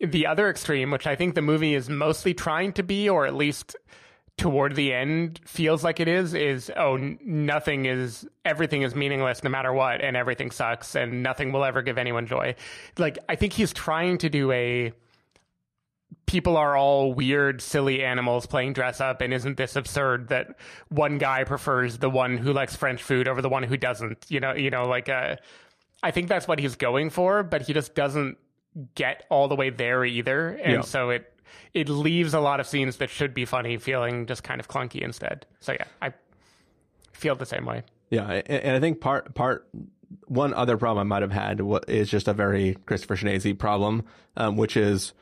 the 0.00 0.26
other 0.26 0.48
extreme, 0.48 0.92
which 0.92 1.08
I 1.08 1.16
think 1.16 1.34
the 1.34 1.42
movie 1.42 1.74
is 1.74 1.88
mostly 1.90 2.32
trying 2.32 2.72
to 2.74 2.84
be, 2.84 3.08
or 3.08 3.26
at 3.26 3.34
least 3.34 3.74
toward 4.38 4.74
the 4.76 4.94
end 4.94 5.40
feels 5.44 5.84
like 5.84 6.00
it 6.00 6.08
is, 6.08 6.32
is 6.32 6.70
oh, 6.76 6.96
nothing 7.22 7.84
is, 7.84 8.26
everything 8.44 8.82
is 8.82 8.94
meaningless 8.94 9.44
no 9.44 9.50
matter 9.50 9.72
what, 9.72 10.00
and 10.00 10.16
everything 10.16 10.50
sucks, 10.50 10.94
and 10.94 11.22
nothing 11.22 11.52
will 11.52 11.64
ever 11.64 11.82
give 11.82 11.98
anyone 11.98 12.26
joy. 12.26 12.54
Like, 12.96 13.18
I 13.28 13.36
think 13.36 13.52
he's 13.52 13.72
trying 13.72 14.18
to 14.18 14.30
do 14.30 14.50
a 14.52 14.92
people 16.26 16.56
are 16.58 16.76
all 16.76 17.14
weird, 17.14 17.60
silly 17.62 18.02
animals 18.04 18.46
playing 18.46 18.74
dress 18.74 19.00
up, 19.00 19.20
and 19.20 19.32
isn't 19.32 19.56
this 19.56 19.76
absurd 19.76 20.28
that 20.28 20.56
one 20.88 21.16
guy 21.18 21.42
prefers 21.44 21.98
the 21.98 22.10
one 22.10 22.36
who 22.36 22.52
likes 22.52 22.76
French 22.76 23.02
food 23.02 23.26
over 23.28 23.40
the 23.42 23.48
one 23.48 23.62
who 23.62 23.76
doesn't? 23.76 24.26
You 24.28 24.40
know, 24.40 24.52
you 24.52 24.70
know, 24.70 24.86
like 24.86 25.08
uh, 25.08 25.36
I 26.02 26.10
think 26.10 26.28
that's 26.28 26.46
what 26.46 26.58
he's 26.58 26.76
going 26.76 27.10
for, 27.10 27.42
but 27.42 27.62
he 27.62 27.72
just 27.72 27.94
doesn't 27.94 28.36
get 28.94 29.24
all 29.30 29.48
the 29.48 29.56
way 29.56 29.70
there 29.70 30.04
either, 30.04 30.48
and 30.50 30.72
Yeah. 30.74 30.80
so 30.82 31.10
it 31.10 31.32
it 31.74 31.88
leaves 31.88 32.34
a 32.34 32.40
lot 32.40 32.60
of 32.60 32.66
scenes 32.66 32.96
that 32.96 33.10
should 33.10 33.34
be 33.34 33.44
funny 33.44 33.76
feeling 33.76 34.26
just 34.26 34.42
kind 34.42 34.60
of 34.60 34.68
clunky 34.68 35.00
instead. 35.00 35.46
So 35.60 35.72
yeah, 35.72 35.84
I 36.00 36.12
feel 37.12 37.34
the 37.34 37.46
same 37.46 37.64
way. 37.64 37.82
Yeah, 38.10 38.42
and, 38.46 38.76
I 38.76 38.80
think 38.80 39.00
part 39.00 39.34
part 39.34 39.68
one 40.26 40.54
other 40.54 40.76
problem 40.76 41.06
I 41.06 41.16
might 41.16 41.22
have 41.22 41.32
had 41.32 41.60
is 41.88 42.08
just 42.08 42.28
a 42.28 42.32
very 42.32 42.76
Christopher 42.86 43.16
Schnese 43.16 43.58
problem, 43.58 44.04
um, 44.36 44.56
which 44.56 44.76
is 44.76 45.12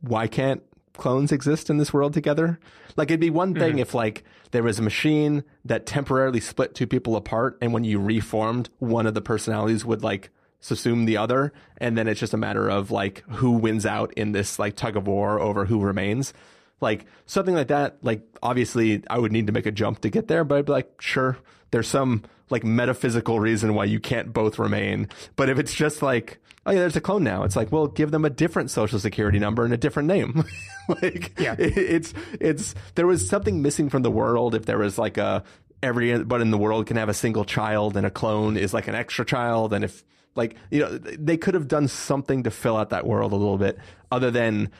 why 0.00 0.26
can't 0.26 0.62
clones 0.94 1.32
exist 1.32 1.70
in 1.70 1.78
this 1.78 1.92
world 1.92 2.14
together? 2.14 2.58
Like 2.96 3.10
it'd 3.10 3.20
be 3.20 3.30
one 3.30 3.54
thing 3.54 3.78
if 3.78 3.94
like 3.94 4.24
there 4.50 4.62
was 4.62 4.78
a 4.78 4.82
machine 4.82 5.44
that 5.64 5.86
temporarily 5.86 6.40
split 6.40 6.74
two 6.74 6.86
people 6.86 7.16
apart, 7.16 7.58
and 7.60 7.72
when 7.72 7.84
you 7.84 8.00
reformed, 8.00 8.70
one 8.78 9.06
of 9.06 9.14
the 9.14 9.22
personalities 9.22 9.84
would 9.84 10.02
like 10.02 10.30
subsume 10.62 11.06
the 11.06 11.16
other, 11.16 11.52
and 11.78 11.98
then 11.98 12.06
it's 12.08 12.20
just 12.20 12.34
a 12.34 12.38
matter 12.38 12.68
of 12.68 12.90
like 12.90 13.24
who 13.28 13.52
wins 13.52 13.84
out 13.84 14.12
in 14.14 14.32
this 14.32 14.58
like 14.58 14.76
tug 14.76 14.96
of 14.96 15.06
war 15.06 15.40
over 15.40 15.64
who 15.64 15.80
remains. 15.80 16.32
Like 16.80 17.06
something 17.26 17.54
like 17.54 17.68
that, 17.68 17.98
like 18.02 18.22
obviously 18.42 19.02
I 19.10 19.18
would 19.18 19.32
need 19.32 19.46
to 19.48 19.52
make 19.52 19.66
a 19.66 19.70
jump 19.72 20.00
to 20.00 20.10
get 20.10 20.28
there, 20.28 20.42
but 20.44 20.58
I'd 20.58 20.64
be 20.66 20.72
like, 20.72 21.00
sure, 21.00 21.36
there's 21.70 21.88
some 21.88 22.22
like 22.50 22.64
metaphysical 22.64 23.38
reason 23.40 23.74
why 23.74 23.84
you 23.84 24.00
can't 24.00 24.32
both 24.32 24.58
remain. 24.58 25.08
But 25.36 25.48
if 25.48 25.58
it's 25.58 25.72
just 25.74 26.02
like, 26.02 26.38
oh 26.66 26.72
yeah, 26.72 26.80
there's 26.80 26.96
a 26.96 27.00
clone 27.00 27.22
now, 27.24 27.44
it's 27.44 27.54
like, 27.56 27.70
well, 27.72 27.86
give 27.86 28.10
them 28.10 28.24
a 28.24 28.30
different 28.30 28.70
social 28.70 28.98
security 28.98 29.38
number 29.38 29.64
and 29.64 29.72
a 29.72 29.76
different 29.76 30.08
name. 30.08 30.44
like, 31.02 31.38
Yeah. 31.38 31.54
it- 31.58 31.76
it's 31.78 32.14
it's 32.40 32.74
there 32.96 33.06
was 33.06 33.28
something 33.28 33.62
missing 33.62 33.88
from 33.88 34.02
the 34.02 34.10
world. 34.10 34.54
If 34.54 34.66
there 34.66 34.78
was 34.78 34.98
like 34.98 35.18
a 35.18 35.44
everybody 35.84 36.42
in 36.42 36.50
the 36.50 36.58
world 36.58 36.86
can 36.86 36.96
have 36.96 37.08
a 37.08 37.14
single 37.14 37.44
child 37.44 37.96
and 37.96 38.06
a 38.06 38.10
clone 38.10 38.56
is 38.56 38.74
like 38.74 38.88
an 38.88 38.94
extra 38.96 39.24
child, 39.24 39.72
and 39.72 39.84
if 39.84 40.04
like 40.34 40.56
you 40.70 40.80
know 40.80 40.98
they 40.98 41.36
could 41.36 41.54
have 41.54 41.68
done 41.68 41.88
something 41.88 42.42
to 42.42 42.50
fill 42.50 42.76
out 42.76 42.90
that 42.90 43.06
world 43.06 43.32
a 43.32 43.36
little 43.36 43.58
bit 43.58 43.78
other 44.10 44.30
than 44.30 44.70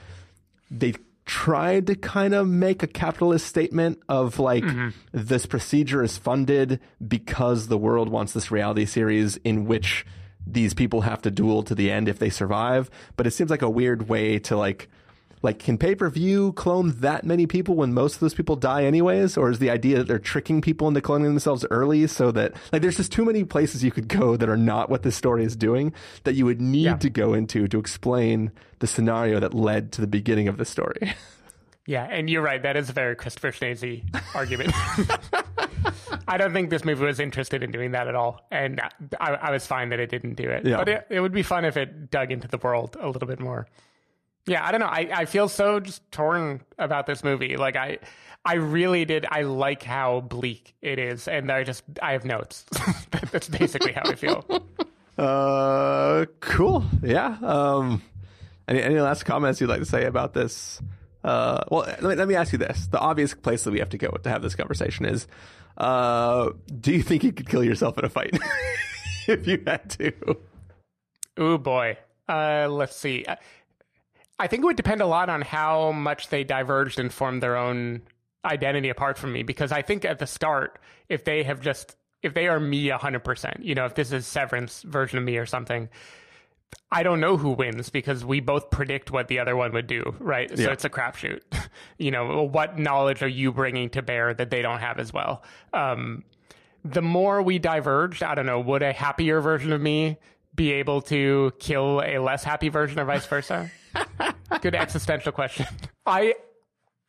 they 0.70 0.94
tried 1.24 1.86
to 1.86 1.94
kind 1.94 2.34
of 2.34 2.48
make 2.48 2.82
a 2.82 2.86
capitalist 2.86 3.46
statement 3.46 4.00
of 4.08 4.38
like 4.38 4.64
mm-hmm. 4.64 4.88
this 5.12 5.46
procedure 5.46 6.02
is 6.02 6.18
funded 6.18 6.80
because 7.06 7.68
the 7.68 7.78
world 7.78 8.08
wants 8.08 8.32
this 8.32 8.50
reality 8.50 8.84
series 8.84 9.36
in 9.38 9.64
which 9.66 10.04
these 10.44 10.74
people 10.74 11.02
have 11.02 11.22
to 11.22 11.30
duel 11.30 11.62
to 11.62 11.74
the 11.74 11.90
end 11.90 12.08
if 12.08 12.18
they 12.18 12.30
survive. 12.30 12.90
But 13.16 13.26
it 13.26 13.30
seems 13.30 13.50
like 13.50 13.62
a 13.62 13.70
weird 13.70 14.08
way 14.08 14.40
to 14.40 14.56
like 14.56 14.88
like 15.42 15.58
can 15.58 15.76
pay-per-view 15.76 16.52
clone 16.52 16.90
that 17.00 17.24
many 17.24 17.46
people 17.46 17.74
when 17.74 17.92
most 17.92 18.14
of 18.14 18.20
those 18.20 18.34
people 18.34 18.56
die 18.56 18.84
anyways 18.84 19.36
or 19.36 19.50
is 19.50 19.58
the 19.58 19.70
idea 19.70 19.98
that 19.98 20.06
they're 20.08 20.18
tricking 20.18 20.60
people 20.60 20.88
into 20.88 21.00
cloning 21.00 21.24
themselves 21.24 21.64
early 21.70 22.06
so 22.06 22.30
that 22.30 22.54
like 22.72 22.80
there's 22.82 22.96
just 22.96 23.12
too 23.12 23.24
many 23.24 23.44
places 23.44 23.82
you 23.82 23.90
could 23.90 24.08
go 24.08 24.36
that 24.36 24.48
are 24.48 24.56
not 24.56 24.88
what 24.88 25.02
this 25.02 25.16
story 25.16 25.44
is 25.44 25.56
doing 25.56 25.92
that 26.24 26.34
you 26.34 26.44
would 26.44 26.60
need 26.60 26.84
Yeah. 26.84 26.96
to 26.96 27.10
go 27.10 27.34
into 27.34 27.66
to 27.68 27.78
explain 27.78 28.52
the 28.78 28.86
scenario 28.86 29.40
that 29.40 29.52
led 29.54 29.92
to 29.92 30.00
the 30.00 30.06
beginning 30.06 30.48
of 30.48 30.56
the 30.58 30.64
story 30.64 31.14
Yeah, 31.84 32.04
and 32.08 32.30
you're 32.30 32.42
right. 32.42 32.62
That 32.62 32.76
is 32.76 32.90
a 32.90 32.92
very 32.92 33.16
Christopher 33.16 33.50
Schnese 33.50 34.04
argument. 34.36 34.70
I 36.28 36.36
don't 36.38 36.52
think 36.52 36.70
this 36.70 36.84
movie 36.84 37.04
was 37.04 37.18
interested 37.18 37.64
in 37.64 37.72
doing 37.72 37.90
that 37.90 38.06
at 38.06 38.14
all, 38.14 38.40
and 38.52 38.80
I, 39.20 39.30
I 39.32 39.50
was 39.50 39.66
fine 39.66 39.88
that 39.88 39.98
it 39.98 40.08
didn't 40.08 40.34
do 40.34 40.48
it. 40.48 40.64
Yeah. 40.64 40.76
But 40.76 40.88
it, 40.88 41.06
it 41.10 41.20
would 41.20 41.32
be 41.32 41.42
fun 41.42 41.64
if 41.64 41.76
it 41.76 42.08
dug 42.10 42.30
into 42.30 42.46
the 42.46 42.58
world 42.58 42.96
a 43.00 43.08
little 43.08 43.26
bit 43.26 43.40
more. 43.40 43.66
Yeah, 44.46 44.66
I 44.66 44.72
don't 44.72 44.80
know. 44.80 44.86
I, 44.86 45.08
I 45.14 45.24
feel 45.24 45.48
so 45.48 45.80
just 45.80 46.10
torn 46.10 46.62
about 46.78 47.06
this 47.06 47.22
movie. 47.22 47.56
Like 47.56 47.76
I, 47.76 47.98
I 48.44 48.54
really 48.54 49.04
did. 49.04 49.24
I 49.28 49.42
like 49.42 49.82
how 49.82 50.20
bleak 50.20 50.74
it 50.82 50.98
is, 50.98 51.28
and 51.28 51.50
I 51.50 51.62
just 51.62 51.84
I 52.02 52.12
have 52.12 52.24
notes. 52.24 52.64
That's 53.30 53.48
basically 53.48 53.92
how 53.92 54.02
I 54.04 54.14
feel. 54.14 54.44
uh 55.18 56.24
cool 56.40 56.82
yeah 57.02 57.36
um 57.42 58.00
any, 58.66 58.80
any 58.80 58.98
last 58.98 59.24
comments 59.24 59.60
you'd 59.60 59.68
like 59.68 59.78
to 59.78 59.84
say 59.84 60.06
about 60.06 60.32
this 60.32 60.80
uh 61.22 61.62
well 61.70 61.82
let 61.82 62.02
me, 62.02 62.14
let 62.14 62.26
me 62.26 62.34
ask 62.34 62.50
you 62.50 62.58
this 62.58 62.86
the 62.86 62.98
obvious 62.98 63.34
place 63.34 63.62
that 63.64 63.72
we 63.72 63.78
have 63.78 63.90
to 63.90 63.98
go 63.98 64.08
to 64.08 64.30
have 64.30 64.40
this 64.40 64.54
conversation 64.54 65.04
is 65.04 65.26
uh 65.76 66.48
do 66.80 66.92
you 66.92 67.02
think 67.02 67.22
you 67.24 67.30
could 67.30 67.46
kill 67.46 67.62
yourself 67.62 67.98
in 67.98 68.06
a 68.06 68.08
fight 68.08 68.38
if 69.28 69.46
you 69.46 69.62
had 69.66 69.90
to 69.90 70.14
Oh 71.36 71.58
boy. 71.58 71.96
Uh, 72.28 72.68
let's 72.70 72.96
see. 72.96 73.24
I- 74.38 74.46
think 74.46 74.62
it 74.62 74.66
would 74.66 74.76
depend 74.76 75.00
a 75.00 75.06
lot 75.06 75.28
on 75.28 75.42
how 75.42 75.92
much 75.92 76.28
they 76.28 76.44
diverged 76.44 76.98
and 76.98 77.12
formed 77.12 77.42
their 77.42 77.56
own 77.56 78.02
identity 78.44 78.88
apart 78.88 79.18
from 79.18 79.32
me. 79.32 79.42
Because 79.42 79.72
I 79.72 79.82
think 79.82 80.04
at 80.04 80.18
the 80.18 80.26
start, 80.26 80.78
if 81.08 81.24
they 81.24 81.42
have 81.42 81.60
just 81.60 81.96
if 82.22 82.34
they 82.34 82.46
are 82.48 82.60
me 82.60 82.88
hundred 82.88 83.24
percent, 83.24 83.64
you 83.64 83.74
know, 83.74 83.84
if 83.84 83.94
this 83.94 84.12
is 84.12 84.26
Severance 84.26 84.82
version 84.82 85.18
of 85.18 85.24
me 85.24 85.36
or 85.38 85.46
something, 85.46 85.88
I 86.90 87.02
don't 87.02 87.20
know 87.20 87.36
who 87.36 87.50
wins 87.50 87.90
because 87.90 88.24
we 88.24 88.40
both 88.40 88.70
predict 88.70 89.10
what 89.10 89.28
the 89.28 89.38
other 89.38 89.56
one 89.56 89.72
would 89.72 89.86
do, 89.86 90.14
right? 90.18 90.50
So 90.56 90.64
it's 90.72 90.84
a 90.84 90.90
crapshoot. 90.90 91.40
you 91.98 92.10
know, 92.10 92.42
what 92.42 92.78
knowledge 92.78 93.22
are 93.22 93.28
you 93.28 93.52
bringing 93.52 93.90
to 93.90 94.02
bear 94.02 94.32
that 94.34 94.50
they 94.50 94.62
don't 94.62 94.78
have 94.80 94.98
as 94.98 95.12
well? 95.12 95.42
Um, 95.72 96.24
the 96.84 97.02
more 97.02 97.42
we 97.42 97.58
diverged, 97.58 98.22
I 98.22 98.34
don't 98.34 98.46
know, 98.46 98.60
would 98.60 98.82
a 98.82 98.92
happier 98.92 99.40
version 99.40 99.72
of 99.72 99.80
me 99.80 100.18
be 100.54 100.72
able 100.72 101.00
to 101.02 101.52
kill 101.58 102.02
a 102.04 102.18
less 102.18 102.44
happy 102.44 102.68
version 102.68 102.98
or 102.98 103.04
vice 103.04 103.26
versa? 103.26 103.70
Good 104.60 104.74
existential 104.74 105.32
question. 105.32 105.66
I 106.06 106.34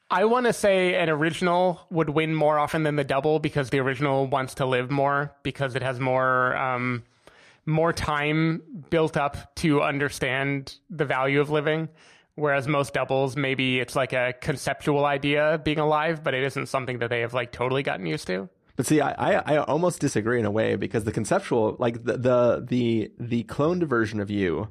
I 0.10 0.26
want 0.26 0.46
to 0.46 0.54
say 0.54 0.96
an 0.96 1.10
original 1.10 1.82
would 1.90 2.10
win 2.10 2.36
more 2.36 2.60
often 2.60 2.84
than 2.84 2.96
the 2.96 3.04
double 3.04 3.40
because 3.40 3.70
the 3.70 3.80
original 3.80 4.28
wants 4.28 4.56
to 4.56 4.66
live 4.66 4.92
more 4.92 5.34
because 5.44 5.76
it 5.76 5.82
has 5.82 6.00
more 6.00 6.56
um, 6.56 7.04
more 7.66 7.94
time 7.94 8.62
built 8.90 9.18
up 9.18 9.56
to 9.56 9.82
understand 9.82 10.76
the 10.90 11.06
value 11.06 11.42
of 11.42 11.50
living. 11.50 11.90
Whereas 12.36 12.68
most 12.68 12.94
doubles, 12.94 13.36
maybe 13.36 13.80
it's 13.80 13.96
like 13.96 14.12
a 14.12 14.34
conceptual 14.42 15.06
idea 15.06 15.62
being 15.64 15.78
alive, 15.80 16.24
but 16.24 16.34
it 16.34 16.44
isn't 16.44 16.66
something 16.66 16.98
that 17.00 17.10
they 17.10 17.22
have 17.22 17.34
like 17.34 17.52
totally 17.52 17.84
gotten 17.84 18.08
used 18.08 18.26
to. 18.28 18.50
But 18.76 18.88
see, 18.88 19.02
I, 19.02 19.12
I, 19.12 19.56
I 19.56 19.58
almost 19.58 20.00
disagree 20.00 20.40
in 20.40 20.46
a 20.46 20.52
way 20.52 20.76
because 20.76 21.04
the 21.04 21.12
conceptual, 21.12 21.76
like 21.78 22.04
the, 22.04 22.18
the 22.18 22.66
the 22.68 23.12
the 23.20 23.44
cloned 23.44 23.84
version 23.84 24.20
of 24.20 24.32
you, 24.32 24.68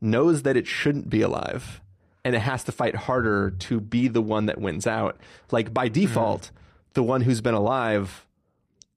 knows 0.00 0.42
that 0.42 0.56
it 0.56 0.66
shouldn't 0.66 1.10
be 1.10 1.22
alive, 1.22 1.80
and 2.24 2.34
it 2.34 2.40
has 2.40 2.64
to 2.64 2.72
fight 2.72 2.94
harder 2.94 3.50
to 3.50 3.80
be 3.80 4.08
the 4.08 4.22
one 4.22 4.46
that 4.46 4.60
wins 4.60 4.86
out. 4.86 5.18
Like 5.50 5.72
by 5.72 5.88
default, 5.88 6.42
mm-hmm. 6.42 6.56
the 6.94 7.02
one 7.02 7.22
who's 7.22 7.40
been 7.40 7.54
alive 7.54 8.26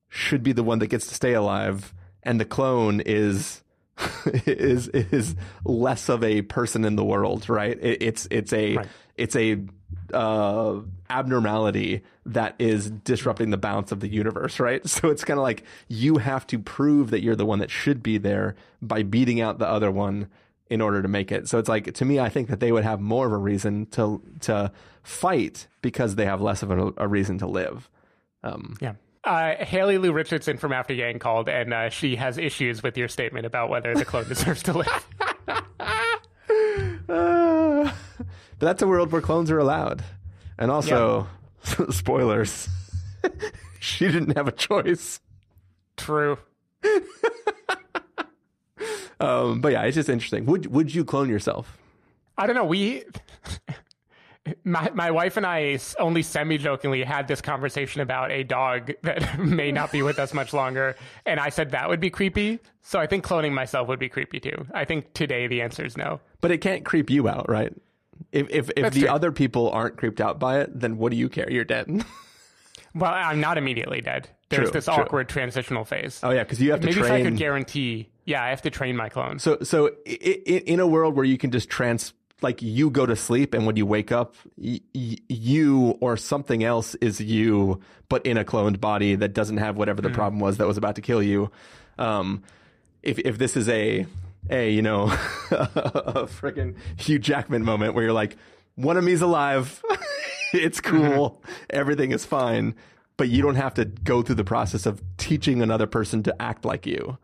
should 0.09 0.43
be 0.43 0.51
the 0.51 0.63
one 0.63 0.79
that 0.79 0.87
gets 0.87 1.07
to 1.07 1.15
stay 1.15 1.33
alive, 1.33 1.93
and 2.23 2.39
the 2.39 2.45
clone 2.45 3.01
is 3.01 3.63
is 4.45 4.87
is 4.89 5.35
less 5.63 6.09
of 6.09 6.23
a 6.23 6.41
person 6.43 6.85
in 6.85 6.95
the 6.95 7.05
world, 7.05 7.49
right? 7.49 7.77
It, 7.81 8.01
it's 8.01 8.27
it's 8.31 8.53
a 8.53 8.77
right. 8.77 8.87
it's 9.17 9.35
a 9.35 9.59
uh, 10.13 10.79
abnormality 11.09 12.01
that 12.25 12.55
is 12.59 12.89
disrupting 12.89 13.49
the 13.49 13.57
balance 13.57 13.91
of 13.91 13.99
the 13.99 14.07
universe, 14.07 14.59
right? 14.59 14.81
So 14.87 15.09
it's 15.09 15.23
kind 15.23 15.39
of 15.39 15.43
like 15.43 15.63
you 15.87 16.17
have 16.17 16.45
to 16.47 16.59
prove 16.59 17.11
that 17.11 17.21
you're 17.21 17.35
the 17.35 17.45
one 17.45 17.59
that 17.59 17.71
should 17.71 18.03
be 18.03 18.17
there 18.17 18.55
by 18.81 19.03
beating 19.03 19.41
out 19.41 19.59
the 19.59 19.67
other 19.67 19.91
one 19.91 20.27
in 20.69 20.81
order 20.81 21.01
to 21.01 21.07
make 21.07 21.31
it. 21.31 21.47
So 21.47 21.57
it's 21.57 21.69
like 21.69 21.93
to 21.93 22.05
me, 22.05 22.19
I 22.19 22.29
think 22.29 22.49
that 22.49 22.59
they 22.59 22.71
would 22.71 22.83
have 22.83 22.99
more 22.99 23.25
of 23.25 23.31
a 23.31 23.37
reason 23.37 23.87
to 23.87 24.21
to 24.41 24.71
fight 25.03 25.67
because 25.81 26.15
they 26.15 26.25
have 26.25 26.41
less 26.41 26.61
of 26.63 26.71
a, 26.71 26.93
a 26.97 27.07
reason 27.07 27.37
to 27.39 27.47
live. 27.47 27.89
Um, 28.43 28.77
yeah. 28.79 28.93
Uh, 29.23 29.55
Haley 29.63 29.97
Lu 29.97 30.13
Richardson 30.13 30.57
from 30.57 30.71
After 30.71 30.93
Yang 30.93 31.19
called, 31.19 31.49
and 31.49 31.73
uh, 31.73 31.89
she 31.89 32.15
has 32.15 32.37
issues 32.37 32.81
with 32.81 32.97
your 32.97 33.09
statement 33.09 33.45
about 33.45 33.69
whether 33.69 33.93
the 33.93 34.05
clone 34.05 34.23
deserves 34.27 34.63
to 34.63 34.73
live. 34.73 35.07
uh, 35.47 35.61
but 37.07 37.93
that's 38.59 38.81
a 38.81 38.87
world 38.87 39.11
where 39.11 39.21
clones 39.21 39.51
are 39.51 39.59
allowed, 39.59 40.03
and 40.57 40.71
also 40.71 41.27
spoilers. 41.89 42.69
she 43.79 44.07
didn't 44.07 44.37
have 44.37 44.47
a 44.47 44.53
choice. 44.53 45.19
True. 45.97 46.37
Um, 49.19 49.61
but 49.61 49.71
yeah, 49.71 49.83
it's 49.83 49.95
just 49.95 50.09
interesting. 50.09 50.45
Would 50.45 50.67
would 50.67 50.93
you 50.93 51.03
clone 51.03 51.29
yourself? 51.29 51.77
I 52.37 52.47
don't 52.47 52.55
know. 52.55 52.65
We 52.65 53.03
my 54.63 54.89
my 54.93 55.11
wife 55.11 55.37
and 55.37 55.45
I 55.45 55.79
only 55.99 56.23
semi 56.23 56.57
jokingly 56.57 57.03
had 57.03 57.27
this 57.27 57.41
conversation 57.41 58.01
about 58.01 58.31
a 58.31 58.43
dog 58.43 58.91
that 59.03 59.39
may 59.39 59.71
not 59.71 59.91
be 59.91 60.01
with 60.01 60.19
us 60.19 60.33
much 60.33 60.53
longer, 60.53 60.95
and 61.25 61.39
I 61.39 61.49
said 61.49 61.71
that 61.71 61.89
would 61.89 61.99
be 61.99 62.09
creepy. 62.09 62.59
So 62.81 62.99
I 62.99 63.07
think 63.07 63.25
cloning 63.25 63.51
myself 63.51 63.87
would 63.87 63.99
be 63.99 64.09
creepy 64.09 64.39
too. 64.39 64.65
I 64.73 64.85
think 64.85 65.13
today 65.13 65.47
the 65.47 65.61
answer 65.61 65.85
is 65.85 65.97
no. 65.97 66.19
But 66.41 66.51
it 66.51 66.59
can't 66.59 66.85
creep 66.85 67.09
you 67.09 67.27
out, 67.27 67.49
right? 67.49 67.73
If 68.31 68.49
if 68.49 68.69
if 68.75 68.93
the 68.93 69.01
true. 69.01 69.09
other 69.09 69.31
people 69.31 69.69
aren't 69.71 69.97
creeped 69.97 70.21
out 70.21 70.39
by 70.39 70.59
it, 70.59 70.79
then 70.79 70.97
what 70.97 71.11
do 71.11 71.17
you 71.17 71.29
care? 71.29 71.49
You're 71.51 71.65
dead. 71.65 71.87
well, 72.95 73.11
I'm 73.13 73.39
not 73.39 73.57
immediately 73.57 74.01
dead. 74.01 74.29
There's 74.49 74.69
true, 74.69 74.71
this 74.71 74.85
true. 74.85 74.95
awkward 74.95 75.29
transitional 75.29 75.85
phase. 75.85 76.19
Oh 76.23 76.31
yeah, 76.31 76.43
because 76.43 76.61
you 76.61 76.71
have 76.71 76.81
to 76.81 76.87
maybe 76.87 77.01
train. 77.01 77.13
if 77.13 77.19
I 77.19 77.23
could 77.23 77.37
guarantee. 77.37 78.09
Yeah, 78.29 78.43
I 78.43 78.49
have 78.49 78.61
to 78.61 78.69
train 78.69 78.95
my 78.95 79.09
clone. 79.09 79.39
So 79.39 79.57
so 79.63 79.87
in 80.05 80.79
a 80.79 80.85
world 80.85 81.15
where 81.15 81.25
you 81.25 81.39
can 81.39 81.49
just 81.49 81.67
trans 81.67 82.13
like 82.43 82.61
you 82.61 82.91
go 82.91 83.07
to 83.07 83.15
sleep 83.15 83.55
and 83.55 83.65
when 83.65 83.75
you 83.75 83.87
wake 83.87 84.11
up, 84.11 84.35
y- 84.55 84.81
you 84.93 85.97
or 85.99 86.15
something 86.15 86.63
else 86.63 86.93
is 86.95 87.19
you, 87.19 87.81
but 88.07 88.23
in 88.27 88.37
a 88.37 88.45
cloned 88.45 88.79
body 88.79 89.15
that 89.15 89.33
doesn't 89.33 89.57
have 89.57 89.77
whatever 89.77 90.03
the 90.03 90.09
mm. 90.09 90.13
problem 90.13 90.39
was 90.39 90.57
that 90.57 90.67
was 90.67 90.77
about 90.77 90.95
to 90.97 91.01
kill 91.01 91.23
you. 91.23 91.49
Um, 91.97 92.43
if 93.01 93.17
if 93.17 93.39
this 93.39 93.57
is 93.57 93.67
a 93.67 94.05
a 94.51 94.69
you 94.69 94.83
know 94.83 95.05
a 95.51 96.27
freaking 96.27 96.75
Hugh 96.97 97.17
Jackman 97.17 97.63
moment 97.63 97.95
where 97.95 98.03
you're 98.03 98.13
like, 98.13 98.37
one 98.75 98.95
of 98.95 99.03
me's 99.03 99.23
alive, 99.23 99.81
it's 100.53 100.79
cool, 100.79 101.41
everything 101.71 102.11
is 102.11 102.25
fine, 102.25 102.75
but 103.17 103.27
you 103.27 103.41
don't 103.41 103.55
have 103.55 103.73
to 103.73 103.85
go 103.85 104.21
through 104.21 104.35
the 104.35 104.43
process 104.43 104.85
of 104.85 105.01
teaching 105.17 105.63
another 105.63 105.87
person 105.87 106.21
to 106.21 106.39
act 106.39 106.63
like 106.63 106.85
you. 106.85 107.17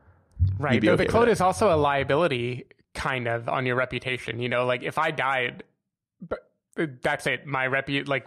Right. 0.57 0.83
Okay 0.83 0.95
the 0.95 1.09
clone 1.09 1.29
is 1.29 1.41
also 1.41 1.73
a 1.73 1.77
liability 1.77 2.65
kind 2.93 3.27
of 3.27 3.47
on 3.49 3.65
your 3.65 3.75
reputation. 3.75 4.39
You 4.39 4.49
know, 4.49 4.65
like 4.65 4.83
if 4.83 4.97
I 4.97 5.11
died, 5.11 5.63
but 6.21 6.39
uh, 6.79 6.87
that's 7.01 7.27
it. 7.27 7.45
My 7.45 7.67
repu 7.67 8.07
like 8.07 8.25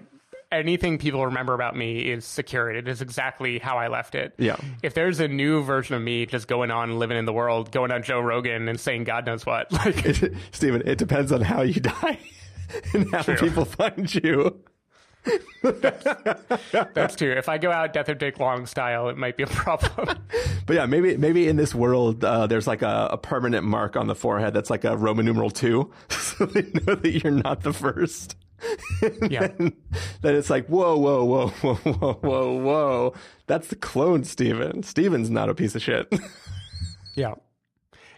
anything 0.50 0.98
people 0.98 1.24
remember 1.26 1.54
about 1.54 1.76
me 1.76 2.10
is 2.10 2.24
secured. 2.24 2.76
It 2.76 2.88
is 2.88 3.02
exactly 3.02 3.58
how 3.58 3.78
I 3.78 3.88
left 3.88 4.14
it. 4.14 4.34
Yeah. 4.38 4.56
If 4.82 4.94
there's 4.94 5.20
a 5.20 5.28
new 5.28 5.62
version 5.62 5.94
of 5.94 6.02
me 6.02 6.26
just 6.26 6.48
going 6.48 6.70
on 6.70 6.98
living 6.98 7.16
in 7.18 7.24
the 7.24 7.32
world, 7.32 7.70
going 7.72 7.90
on 7.90 8.02
Joe 8.02 8.20
Rogan 8.20 8.68
and 8.68 8.78
saying 8.78 9.04
God 9.04 9.26
knows 9.26 9.44
what, 9.44 9.70
like 9.72 10.32
Stephen, 10.52 10.82
it 10.86 10.98
depends 10.98 11.32
on 11.32 11.40
how 11.40 11.62
you 11.62 11.80
die 11.80 12.18
and 12.94 13.10
how 13.12 13.22
True. 13.22 13.36
people 13.36 13.64
find 13.64 14.14
you 14.14 14.60
that's, 16.94 17.16
true. 17.16 17.32
If 17.32 17.48
I 17.48 17.58
go 17.58 17.70
out 17.70 17.92
Death 17.92 18.08
of 18.08 18.18
Jake 18.18 18.38
Long 18.38 18.66
style, 18.66 19.08
it 19.08 19.16
might 19.16 19.36
be 19.36 19.42
a 19.42 19.48
problem. 19.48 20.18
but 20.66 20.76
yeah, 20.76 20.86
maybe 20.86 21.16
maybe 21.16 21.48
in 21.48 21.56
this 21.56 21.74
world, 21.74 22.24
uh, 22.24 22.46
there's 22.46 22.66
like 22.66 22.82
a, 22.82 23.08
a, 23.12 23.18
permanent 23.18 23.64
mark 23.64 23.96
on 23.96 24.06
the 24.06 24.14
forehead 24.14 24.54
that's 24.54 24.70
like 24.70 24.84
a 24.84 24.96
Roman 24.96 25.26
numeral 25.26 25.50
two, 25.50 25.90
so 26.08 26.46
they 26.46 26.62
know 26.62 26.94
that 26.94 27.22
you're 27.22 27.32
not 27.32 27.62
the 27.62 27.72
first. 27.72 28.36
yeah. 29.28 29.48
Then, 29.48 29.76
then, 30.22 30.34
it's 30.34 30.50
like, 30.50 30.66
whoa, 30.66 30.96
whoa, 30.96 31.24
whoa, 31.24 31.48
whoa, 31.48 31.74
whoa, 31.74 32.12
whoa, 32.14 32.56
whoa. 32.56 33.14
That's 33.46 33.68
the 33.68 33.76
clone 33.76 34.24
Stephen. 34.24 34.82
Stephen's 34.82 35.30
not 35.30 35.48
a 35.48 35.54
piece 35.54 35.74
of 35.74 35.82
shit. 35.82 36.12
yeah. 37.14 37.34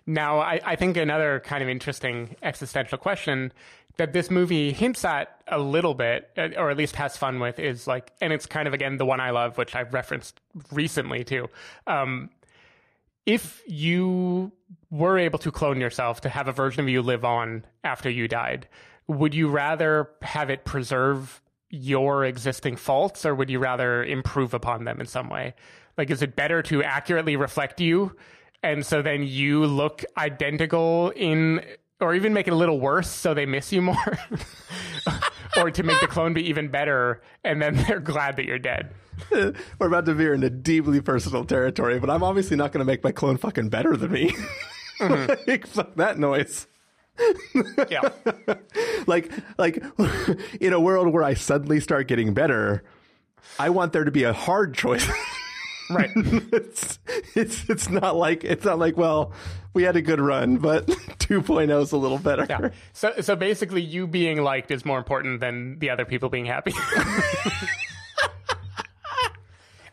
Now, 0.06 0.38
I, 0.38 0.60
I 0.64 0.76
think 0.76 0.96
another 0.96 1.40
kind 1.40 1.62
of 1.62 1.68
interesting 1.68 2.36
existential 2.42 2.98
question 2.98 3.52
that 4.00 4.14
this 4.14 4.30
movie 4.30 4.72
hints 4.72 5.04
at 5.04 5.42
a 5.46 5.58
little 5.58 5.92
bit, 5.92 6.30
uh, 6.38 6.48
or 6.56 6.70
at 6.70 6.78
least 6.78 6.96
has 6.96 7.18
fun 7.18 7.38
with, 7.38 7.58
is 7.58 7.86
like, 7.86 8.12
and 8.22 8.32
it's 8.32 8.46
kind 8.46 8.66
of 8.66 8.72
again 8.72 8.96
the 8.96 9.04
one 9.04 9.20
I 9.20 9.28
love, 9.28 9.58
which 9.58 9.76
I've 9.76 9.92
referenced 9.92 10.40
recently 10.72 11.22
too. 11.22 11.50
Um, 11.86 12.30
if 13.26 13.62
you 13.66 14.52
were 14.90 15.18
able 15.18 15.38
to 15.40 15.52
clone 15.52 15.82
yourself 15.82 16.22
to 16.22 16.30
have 16.30 16.48
a 16.48 16.52
version 16.52 16.82
of 16.82 16.88
you 16.88 17.02
live 17.02 17.26
on 17.26 17.66
after 17.84 18.08
you 18.08 18.26
died, 18.26 18.66
would 19.06 19.34
you 19.34 19.50
rather 19.50 20.08
have 20.22 20.48
it 20.48 20.64
preserve 20.64 21.42
your 21.68 22.24
existing 22.24 22.76
faults, 22.76 23.26
or 23.26 23.34
would 23.34 23.50
you 23.50 23.58
rather 23.58 24.02
improve 24.02 24.54
upon 24.54 24.84
them 24.84 24.98
in 24.98 25.06
some 25.06 25.28
way? 25.28 25.52
Like, 25.98 26.08
is 26.08 26.22
it 26.22 26.36
better 26.36 26.62
to 26.62 26.82
accurately 26.82 27.36
reflect 27.36 27.82
you? 27.82 28.16
And 28.62 28.86
so 28.86 29.02
then 29.02 29.24
you 29.24 29.66
look 29.66 30.06
identical 30.16 31.12
in 31.14 31.60
or 32.00 32.14
even 32.14 32.32
make 32.32 32.46
it 32.46 32.52
a 32.52 32.56
little 32.56 32.80
worse 32.80 33.08
so 33.08 33.34
they 33.34 33.46
miss 33.46 33.72
you 33.72 33.82
more. 33.82 34.18
Or 35.56 35.70
to 35.70 35.82
make 35.82 36.00
the 36.00 36.06
clone 36.06 36.32
be 36.32 36.48
even 36.48 36.68
better 36.68 37.22
and 37.44 37.60
then 37.60 37.74
they're 37.88 38.00
glad 38.00 38.36
that 38.36 38.44
you're 38.44 38.58
dead. 38.58 38.94
We're 39.30 39.86
about 39.86 40.06
to 40.06 40.14
veer 40.14 40.32
into 40.32 40.48
deeply 40.48 41.00
personal 41.00 41.44
territory 41.44 41.98
but 41.98 42.08
i'm 42.08 42.22
obviously 42.22 42.56
not 42.56 42.72
going 42.72 42.78
to 42.78 42.84
make 42.84 43.02
my 43.04 43.12
clone 43.12 43.36
fucking 43.36 43.68
better 43.68 43.96
than 43.96 44.12
me. 44.12 44.32
Mm-hmm. 45.00 45.50
like, 45.50 45.66
fuck 45.66 45.96
that 45.96 46.18
noise. 46.18 46.66
Yeah. 47.88 48.08
Like 49.06 49.30
like 49.58 49.82
in 50.60 50.72
a 50.72 50.80
world 50.80 51.12
where 51.12 51.22
i 51.24 51.34
suddenly 51.34 51.80
start 51.80 52.06
getting 52.06 52.32
better 52.32 52.84
i 53.58 53.68
want 53.70 53.92
there 53.92 54.04
to 54.04 54.10
be 54.10 54.24
a 54.24 54.32
hard 54.32 54.74
choice. 54.74 55.06
Right 55.90 56.10
it's 57.36 57.68
it's 57.68 57.88
not 57.88 58.16
like 58.16 58.44
it's 58.44 58.64
not 58.64 58.78
like 58.78 58.96
well 58.96 59.32
we 59.72 59.82
had 59.82 59.96
a 59.96 60.02
good 60.02 60.20
run 60.20 60.58
but 60.58 60.86
2.0 61.18 61.82
is 61.82 61.92
a 61.92 61.96
little 61.96 62.18
better 62.18 62.46
yeah. 62.48 62.70
so 62.92 63.12
so 63.20 63.36
basically 63.36 63.82
you 63.82 64.06
being 64.06 64.42
liked 64.42 64.70
is 64.70 64.84
more 64.84 64.98
important 64.98 65.40
than 65.40 65.78
the 65.78 65.90
other 65.90 66.04
people 66.04 66.28
being 66.28 66.46
happy 66.46 66.72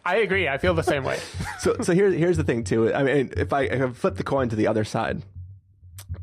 I 0.05 0.17
agree. 0.19 0.47
I 0.47 0.57
feel 0.57 0.73
the 0.73 0.83
same 0.83 1.03
way. 1.03 1.19
so, 1.59 1.75
so 1.81 1.93
here's 1.93 2.13
here's 2.15 2.37
the 2.37 2.43
thing 2.45 2.63
too. 2.63 2.93
I 2.93 3.03
mean, 3.03 3.33
if 3.35 3.51
I, 3.51 3.63
if 3.63 3.81
I 3.81 3.89
flip 3.91 4.15
the 4.15 4.23
coin 4.23 4.47
to 4.47 4.55
the 4.55 4.65
other 4.65 4.85
side, 4.85 5.21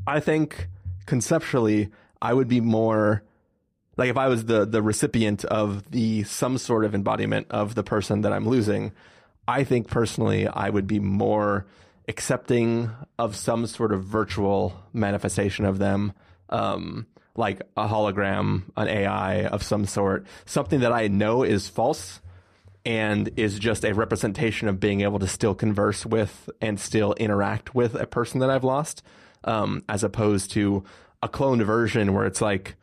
I 0.06 0.20
think 0.20 0.68
conceptually 1.04 1.90
I 2.22 2.32
would 2.32 2.48
be 2.48 2.62
more 2.62 3.22
like 3.98 4.08
if 4.08 4.16
I 4.16 4.28
was 4.28 4.46
the 4.46 4.64
the 4.64 4.80
recipient 4.82 5.44
of 5.44 5.90
the 5.90 6.24
some 6.24 6.56
sort 6.56 6.86
of 6.86 6.94
embodiment 6.94 7.48
of 7.50 7.74
the 7.74 7.82
person 7.82 8.22
that 8.22 8.32
I'm 8.32 8.48
losing. 8.48 8.92
I 9.46 9.64
think 9.64 9.88
personally, 9.88 10.48
I 10.48 10.70
would 10.70 10.86
be 10.86 11.00
more 11.00 11.66
accepting 12.08 12.90
of 13.18 13.36
some 13.36 13.66
sort 13.66 13.92
of 13.92 14.04
virtual 14.04 14.74
manifestation 14.92 15.64
of 15.64 15.78
them, 15.78 16.12
um, 16.50 17.06
like 17.36 17.62
a 17.76 17.88
hologram, 17.88 18.64
an 18.76 18.88
AI 18.88 19.46
of 19.46 19.62
some 19.62 19.86
sort, 19.86 20.26
something 20.46 20.80
that 20.80 20.92
I 20.92 21.08
know 21.08 21.42
is 21.42 21.68
false 21.68 22.20
and 22.86 23.30
is 23.36 23.58
just 23.58 23.84
a 23.84 23.94
representation 23.94 24.68
of 24.68 24.78
being 24.78 25.00
able 25.00 25.18
to 25.18 25.26
still 25.26 25.54
converse 25.54 26.04
with 26.04 26.50
and 26.60 26.78
still 26.78 27.14
interact 27.14 27.74
with 27.74 27.94
a 27.94 28.06
person 28.06 28.40
that 28.40 28.50
I've 28.50 28.64
lost, 28.64 29.02
um, 29.44 29.82
as 29.88 30.04
opposed 30.04 30.50
to 30.52 30.84
a 31.22 31.28
cloned 31.28 31.64
version 31.64 32.12
where 32.12 32.26
it's 32.26 32.42
like, 32.42 32.76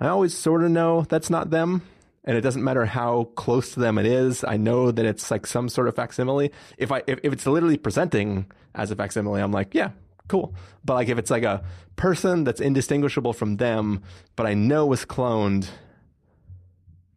I 0.00 0.08
always 0.08 0.36
sort 0.36 0.64
of 0.64 0.70
know 0.70 1.02
that's 1.02 1.28
not 1.28 1.50
them 1.50 1.82
and 2.28 2.36
it 2.36 2.42
doesn't 2.42 2.62
matter 2.62 2.84
how 2.84 3.24
close 3.36 3.72
to 3.72 3.80
them 3.80 3.96
it 3.96 4.04
is. 4.04 4.44
I 4.44 4.58
know 4.58 4.90
that 4.90 5.06
it's 5.06 5.30
like 5.30 5.46
some 5.46 5.70
sort 5.70 5.88
of 5.88 5.96
facsimile. 5.96 6.52
If 6.76 6.92
I 6.92 7.02
if, 7.06 7.20
if 7.22 7.32
it's 7.32 7.46
literally 7.46 7.78
presenting 7.78 8.52
as 8.74 8.90
a 8.90 8.96
facsimile, 8.96 9.40
I'm 9.40 9.50
like, 9.50 9.74
yeah, 9.74 9.92
cool. 10.28 10.54
But 10.84 10.92
like 10.92 11.08
if 11.08 11.16
it's 11.16 11.30
like 11.30 11.44
a 11.44 11.64
person 11.96 12.44
that's 12.44 12.60
indistinguishable 12.60 13.32
from 13.32 13.56
them, 13.56 14.02
but 14.36 14.44
I 14.46 14.52
know 14.52 14.84
was 14.84 15.06
cloned, 15.06 15.70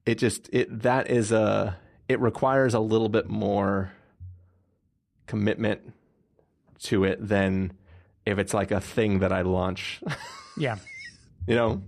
it 0.06 0.15
just 0.15 0.50
it 0.54 0.84
that 0.84 1.12
is 1.12 1.34
a 1.34 1.78
it 2.08 2.21
requires 2.21 2.74
a 2.74 2.80
little 2.80 3.10
bit 3.10 3.28
more 3.28 3.91
commitment 5.28 5.91
to 6.84 7.04
it 7.04 7.28
than 7.28 7.74
if 8.26 8.39
it's 8.39 8.54
like 8.54 8.71
a 8.71 8.80
thing 8.80 9.19
that 9.19 9.34
I 9.34 9.41
launch. 9.41 10.02
Yeah. 10.58 10.76
you 11.47 11.56
know? 11.56 11.82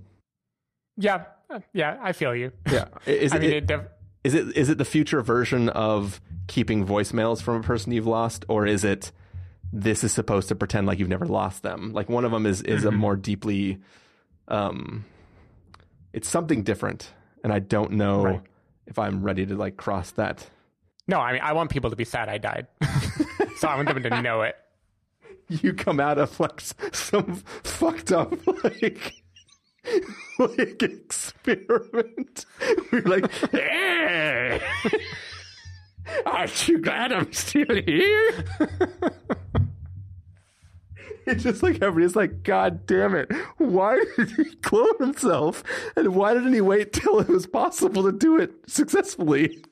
Yeah. 0.96 1.26
Yeah. 1.74 1.98
I 2.02 2.12
feel 2.14 2.36
you. 2.36 2.52
Yeah. 2.72 2.86
Is 3.06 3.32
I 3.34 3.38
it, 3.38 3.42
mean, 3.42 3.52
it- 3.54 3.68
def- 3.68 3.88
is 4.24 4.34
it 4.36 4.56
is 4.58 4.70
it 4.70 4.78
the 4.78 4.86
future 4.86 5.22
version 5.22 5.68
of 5.70 6.22
keeping 6.48 6.86
voicemails 6.86 7.42
from 7.42 7.56
a 7.58 7.62
person 7.64 7.92
you've 7.92 8.08
lost, 8.08 8.46
or 8.48 8.66
is 8.66 8.84
it 8.86 9.12
this 9.74 10.04
is 10.04 10.14
supposed 10.14 10.48
to 10.50 10.56
pretend 10.56 10.88
like 10.88 11.00
you've 11.00 11.10
never 11.10 11.26
lost 11.26 11.62
them? 11.64 11.92
Like 11.94 12.08
one 12.10 12.24
of 12.24 12.32
them 12.32 12.46
is 12.46 12.62
is 12.62 12.86
a 12.86 12.92
more 12.92 13.16
deeply, 13.18 13.80
um, 14.48 15.04
it's 16.14 16.30
something 16.30 16.64
different, 16.64 17.12
and 17.44 17.52
I 17.52 17.60
don't 17.60 17.92
know 17.94 18.24
Right. 18.24 18.42
if 18.88 18.98
I'm 18.98 19.24
ready 19.24 19.46
to 19.46 19.56
like 19.56 19.76
cross 19.78 20.12
that. 20.12 20.50
no, 21.08 21.20
I 21.20 21.34
mean, 21.34 21.42
I 21.42 21.52
want 21.54 21.70
people 21.70 21.90
to 21.90 21.96
be 21.98 22.06
sad 22.06 22.30
I 22.30 22.38
died. 22.38 22.68
so 23.58 23.68
I 23.68 23.76
want 23.76 23.90
them 23.90 24.04
to 24.04 24.22
know 24.22 24.42
it. 24.44 24.56
You 25.50 25.74
come 25.74 26.00
out 26.00 26.18
of 26.18 26.40
like 26.40 26.62
some 26.62 27.36
fucked 27.64 28.14
up 28.14 28.34
like. 28.64 29.12
like 30.40 30.82
experiment. 30.82 32.46
We're 32.92 33.02
like, 33.02 33.32
hey, 33.52 34.62
aren't 36.26 36.68
you 36.68 36.80
glad 36.80 37.12
I'm 37.12 37.32
still 37.34 37.76
here? 37.86 38.46
It's 41.26 41.44
just 41.44 41.64
like 41.64 41.82
everybody's 41.82 42.18
like, 42.18 42.44
God 42.44 42.86
damn 42.86 43.16
it! 43.16 43.32
Why 43.58 44.04
did 44.18 44.32
he 44.32 44.56
clone 44.56 44.98
himself? 45.00 45.64
And 45.96 46.16
why 46.16 46.34
didn't 46.34 46.54
he 46.54 46.60
wait 46.60 46.92
till 46.92 47.20
it 47.20 47.30
was 47.30 47.48
possible 47.48 48.04
to 48.04 48.12
do 48.12 48.38
it 48.38 48.52
successfully? 48.68 49.64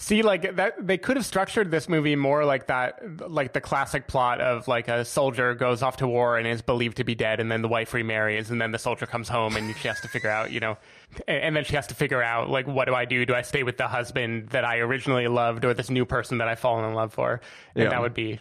See, 0.00 0.22
like 0.22 0.54
that, 0.56 0.86
they 0.86 0.96
could 0.96 1.16
have 1.16 1.26
structured 1.26 1.72
this 1.72 1.88
movie 1.88 2.14
more 2.14 2.44
like 2.44 2.68
that, 2.68 3.28
like 3.30 3.52
the 3.52 3.60
classic 3.60 4.06
plot 4.06 4.40
of 4.40 4.68
like 4.68 4.86
a 4.86 5.04
soldier 5.04 5.54
goes 5.56 5.82
off 5.82 5.96
to 5.96 6.06
war 6.06 6.38
and 6.38 6.46
is 6.46 6.62
believed 6.62 6.98
to 6.98 7.04
be 7.04 7.16
dead, 7.16 7.40
and 7.40 7.50
then 7.50 7.62
the 7.62 7.68
wife 7.68 7.92
remarries, 7.92 8.50
and 8.52 8.60
then 8.60 8.70
the 8.70 8.78
soldier 8.78 9.06
comes 9.06 9.28
home 9.28 9.56
and 9.56 9.76
she 9.78 9.88
has 9.88 10.00
to 10.02 10.08
figure 10.08 10.30
out, 10.30 10.52
you 10.52 10.60
know, 10.60 10.78
and, 11.26 11.42
and 11.42 11.56
then 11.56 11.64
she 11.64 11.74
has 11.74 11.88
to 11.88 11.94
figure 11.96 12.22
out 12.22 12.48
like, 12.48 12.68
what 12.68 12.84
do 12.84 12.94
I 12.94 13.06
do? 13.06 13.26
Do 13.26 13.34
I 13.34 13.42
stay 13.42 13.64
with 13.64 13.76
the 13.76 13.88
husband 13.88 14.50
that 14.50 14.64
I 14.64 14.78
originally 14.78 15.26
loved, 15.26 15.64
or 15.64 15.74
this 15.74 15.90
new 15.90 16.04
person 16.04 16.38
that 16.38 16.46
I've 16.46 16.60
fallen 16.60 16.84
in 16.84 16.94
love 16.94 17.12
for? 17.12 17.40
And 17.74 17.84
Yeah. 17.84 17.90
that 17.90 18.00
would 18.00 18.14
be. 18.14 18.38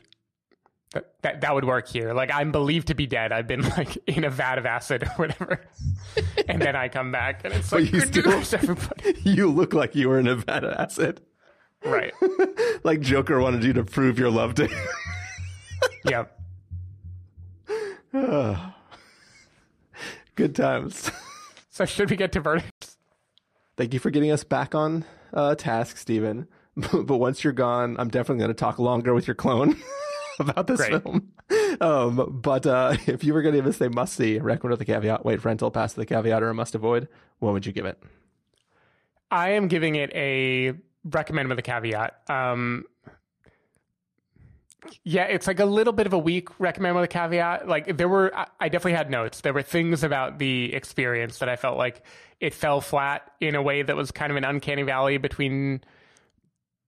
That, 0.93 1.11
that 1.23 1.41
that 1.41 1.53
would 1.55 1.65
work 1.65 1.87
here. 1.89 2.13
Like 2.13 2.31
I'm 2.31 2.51
believed 2.51 2.87
to 2.89 2.93
be 2.93 3.07
dead. 3.07 3.31
I've 3.31 3.47
been 3.47 3.61
like 3.77 3.97
in 4.07 4.23
a 4.23 4.29
vat 4.29 4.57
of 4.59 4.65
acid 4.67 5.03
or 5.03 5.09
whatever, 5.15 5.59
and 6.47 6.61
then 6.61 6.75
I 6.75 6.87
come 6.87 7.11
back 7.11 7.41
and 7.43 7.53
it's 7.53 7.71
But 7.71 7.81
like 7.81 7.91
you 7.93 7.99
still- 8.01 8.31
everybody. 8.31 9.15
You 9.23 9.51
look 9.51 9.73
like 9.73 9.95
you 9.95 10.07
were 10.07 10.19
in 10.19 10.27
a 10.27 10.35
vat 10.35 10.63
of 10.63 10.71
acid. 10.79 11.19
Right. 11.85 12.13
Like 12.83 13.01
Joker 13.01 13.39
wanted 13.41 13.63
you 13.63 13.73
to 13.73 13.83
prove 13.83 14.17
your 14.19 14.29
love 14.29 14.53
to 14.55 14.67
him. 14.67 14.87
Yep. 16.05 16.39
Good 20.35 20.55
times. 20.55 21.11
So 21.69 21.85
should 21.85 22.09
we 22.09 22.15
get 22.15 22.31
to 22.31 22.39
verdicts? 22.39 22.97
Thank 23.75 23.93
you 23.93 23.99
for 23.99 24.09
getting 24.09 24.31
us 24.31 24.43
back 24.43 24.73
on 24.73 25.05
uh, 25.31 25.53
task, 25.53 25.97
Stephen. 25.97 26.47
but 26.75 27.17
once 27.19 27.43
you're 27.43 27.53
gone, 27.53 27.97
I'm 27.99 28.07
definitely 28.07 28.39
going 28.39 28.49
to 28.49 28.55
talk 28.55 28.79
longer 28.79 29.13
with 29.13 29.27
your 29.27 29.35
clone 29.35 29.75
about 30.39 30.65
this 30.65 30.77
Great. 30.79 31.03
film. 31.03 31.33
Um, 31.79 32.39
but 32.41 32.65
uh, 32.65 32.95
if 33.05 33.23
you 33.23 33.31
were 33.35 33.43
going 33.43 33.53
to 33.53 33.59
give 33.59 33.67
us 33.67 33.79
a 33.79 33.91
must 33.91 34.15
see, 34.15 34.39
recommend 34.39 34.71
with 34.71 34.81
a 34.81 34.85
caveat, 34.85 35.23
wait 35.23 35.39
for 35.39 35.49
rental, 35.49 35.69
pass 35.69 35.93
the 35.93 36.03
caveat, 36.03 36.41
or 36.41 36.49
a 36.49 36.53
must 36.55 36.73
avoid, 36.73 37.07
what 37.37 37.53
would 37.53 37.67
you 37.67 37.71
give 37.73 37.85
it? 37.85 38.01
I 39.29 39.49
am 39.51 39.67
giving 39.67 39.93
it 39.93 40.11
a 40.15 40.73
recommend 41.11 41.49
with 41.49 41.59
a 41.59 41.61
caveat. 41.61 42.21
Um, 42.29 42.85
yeah, 45.03 45.23
it's 45.23 45.47
like 45.47 45.59
a 45.59 45.65
little 45.65 45.93
bit 45.93 46.05
of 46.07 46.13
a 46.13 46.17
weak 46.17 46.59
recommend 46.59 46.95
with 46.95 47.03
a 47.03 47.07
caveat. 47.07 47.67
Like 47.67 47.97
there 47.97 48.07
were, 48.07 48.31
I- 48.59 48.69
definitely 48.69 48.93
had 48.93 49.09
notes. 49.09 49.41
There 49.41 49.53
were 49.53 49.61
things 49.61 50.03
about 50.03 50.39
the 50.39 50.73
experience 50.73 51.39
that 51.39 51.49
I 51.49 51.55
felt 51.55 51.77
like 51.77 52.03
it 52.39 52.53
fell 52.53 52.81
flat 52.81 53.31
in 53.41 53.55
a 53.55 53.61
way 53.61 53.81
that 53.81 53.95
was 53.95 54.11
kind 54.11 54.31
of 54.31 54.37
an 54.37 54.43
uncanny 54.45 54.83
valley 54.83 55.17
between 55.17 55.81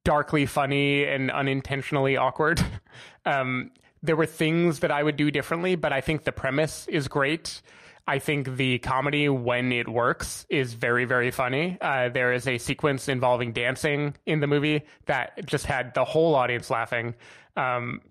darkly 0.05 0.45
funny 0.45 1.03
and 1.05 1.31
unintentionally 1.31 2.17
awkward. 2.17 2.63
Um, 3.25 3.71
there 4.01 4.15
were 4.15 4.25
things 4.25 4.79
that 4.79 4.89
I 4.91 5.03
would 5.03 5.17
do 5.17 5.29
differently, 5.29 5.75
but 5.75 5.93
I 5.93 6.01
think 6.01 6.23
the 6.23 6.31
premise 6.31 6.87
is 6.87 7.07
great. 7.07 7.61
I 8.09 8.17
think 8.17 8.55
the 8.55 8.79
comedy, 8.79 9.29
when 9.29 9.71
it 9.71 9.87
works, 9.87 10.47
is 10.49 10.73
very, 10.73 11.05
very 11.05 11.29
funny. 11.29 11.77
Uh, 11.79 12.09
there 12.09 12.33
is 12.33 12.47
a 12.47 12.57
sequence 12.57 13.07
involving 13.07 13.53
dancing 13.53 14.15
in 14.25 14.39
the 14.39 14.47
movie 14.47 14.81
that 15.05 15.45
just 15.45 15.67
had 15.67 15.93
the 15.93 16.05
whole 16.05 16.33
audience 16.33 16.71
laughing. 16.71 17.13
Um, 17.55 18.01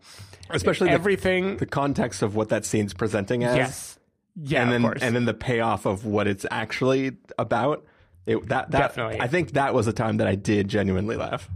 Especially 0.50 0.86
the, 0.86 0.94
everything. 0.94 1.56
the 1.56 1.66
context 1.66 2.22
of 2.22 2.36
what 2.36 2.50
that 2.50 2.64
scene's 2.64 2.94
presenting 2.94 3.42
as. 3.42 3.56
yes. 3.56 3.98
Yeah, 4.40 4.62
and 4.62 4.70
then 4.70 4.84
of 4.84 4.92
course. 4.92 5.02
and 5.02 5.16
then 5.16 5.24
the 5.24 5.34
payoff 5.34 5.84
of 5.84 6.04
what 6.04 6.28
it's 6.28 6.46
actually 6.48 7.16
about. 7.36 7.84
It, 8.24 8.46
that 8.50 8.70
that 8.70 8.78
Definitely. 8.78 9.20
I 9.20 9.26
think 9.26 9.54
that 9.54 9.74
was 9.74 9.88
a 9.88 9.92
time 9.92 10.18
that 10.18 10.28
I 10.28 10.36
did 10.36 10.68
genuinely 10.68 11.16
laugh. 11.16 11.50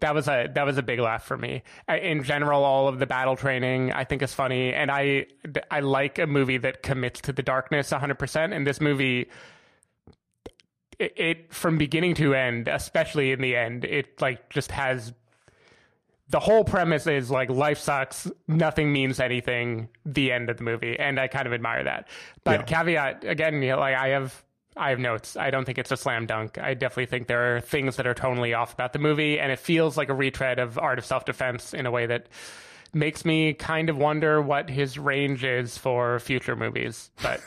That 0.00 0.14
was 0.14 0.28
a 0.28 0.48
that 0.54 0.64
was 0.64 0.78
a 0.78 0.82
big 0.82 0.98
laugh 1.00 1.24
for 1.24 1.36
me. 1.36 1.62
I- 1.88 1.98
In 1.98 2.22
general, 2.22 2.64
all 2.64 2.88
of 2.88 2.98
the 2.98 3.06
battle 3.06 3.36
training 3.36 3.92
I 3.92 4.04
think 4.04 4.22
is 4.22 4.34
funny, 4.34 4.72
and 4.72 4.90
I 4.90 5.26
I 5.70 5.80
like 5.80 6.18
a 6.18 6.26
movie 6.26 6.58
that 6.58 6.82
commits 6.82 7.20
to 7.22 7.32
the 7.32 7.42
darkness 7.42 7.90
100. 7.92 8.18
percent 8.18 8.52
And 8.52 8.66
this 8.66 8.80
movie, 8.80 9.28
it, 10.98 11.12
it 11.18 11.54
from 11.54 11.78
beginning 11.78 12.14
to 12.16 12.34
end, 12.34 12.68
especially 12.68 13.32
in 13.32 13.40
the 13.40 13.56
end, 13.56 13.84
it 13.84 14.20
like 14.20 14.50
just 14.50 14.70
has 14.72 15.12
the 16.28 16.40
whole 16.40 16.62
premise 16.62 17.06
is 17.08 17.30
like 17.30 17.50
life 17.50 17.78
sucks, 17.78 18.30
nothing 18.46 18.92
means 18.92 19.18
anything. 19.18 19.88
The 20.06 20.30
end 20.30 20.48
of 20.48 20.58
the 20.58 20.62
movie, 20.64 20.96
and 20.98 21.18
I 21.18 21.26
kind 21.26 21.46
of 21.46 21.52
admire 21.52 21.82
that. 21.84 22.08
But 22.44 22.66
caveat 22.66 23.24
again, 23.24 23.62
you 23.62 23.70
know, 23.70 23.78
like 23.80 23.96
I 23.96 24.08
have 24.08 24.44
I 24.76 24.90
have 24.90 24.98
notes. 24.98 25.36
I 25.36 25.50
don't 25.50 25.64
think 25.64 25.78
it's 25.78 25.90
a 25.90 25.96
slam 25.96 26.26
dunk. 26.26 26.58
I 26.58 26.74
definitely 26.74 27.06
think 27.06 27.26
there 27.26 27.56
are 27.56 27.60
things 27.60 27.96
that 27.96 28.06
are 28.06 28.14
tonally 28.14 28.56
off 28.56 28.72
about 28.72 28.92
the 28.92 28.98
movie, 28.98 29.38
and 29.38 29.50
it 29.50 29.58
feels 29.58 29.96
like 29.96 30.08
a 30.08 30.14
retread 30.14 30.58
of 30.58 30.78
Art 30.78 30.98
of 30.98 31.04
Self 31.04 31.24
Defense 31.24 31.74
in 31.74 31.86
a 31.86 31.90
way 31.90 32.06
that 32.06 32.28
makes 32.92 33.24
me 33.24 33.52
kind 33.52 33.90
of 33.90 33.96
wonder 33.96 34.40
what 34.40 34.68
his 34.68 34.98
range 34.98 35.44
is 35.44 35.76
for 35.76 36.18
future 36.20 36.56
movies. 36.56 37.10
But 37.22 37.40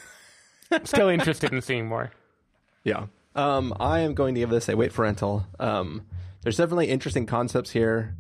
I'm 0.72 0.86
still 0.86 1.10
interested 1.10 1.54
in 1.54 1.62
seeing 1.62 1.88
more. 1.88 2.12
Yeah. 2.84 3.08
Um, 3.36 3.74
I 3.80 4.00
am 4.00 4.14
going 4.14 4.36
to 4.36 4.42
give 4.42 4.50
this 4.50 4.70
a 4.70 4.78
wait 4.78 4.94
for 4.94 5.04
rental. 5.04 5.46
Um, 5.60 6.06
there's 6.42 6.58
definitely 6.58 6.90
interesting 6.90 7.26
concepts 7.26 7.72
here. 7.72 8.16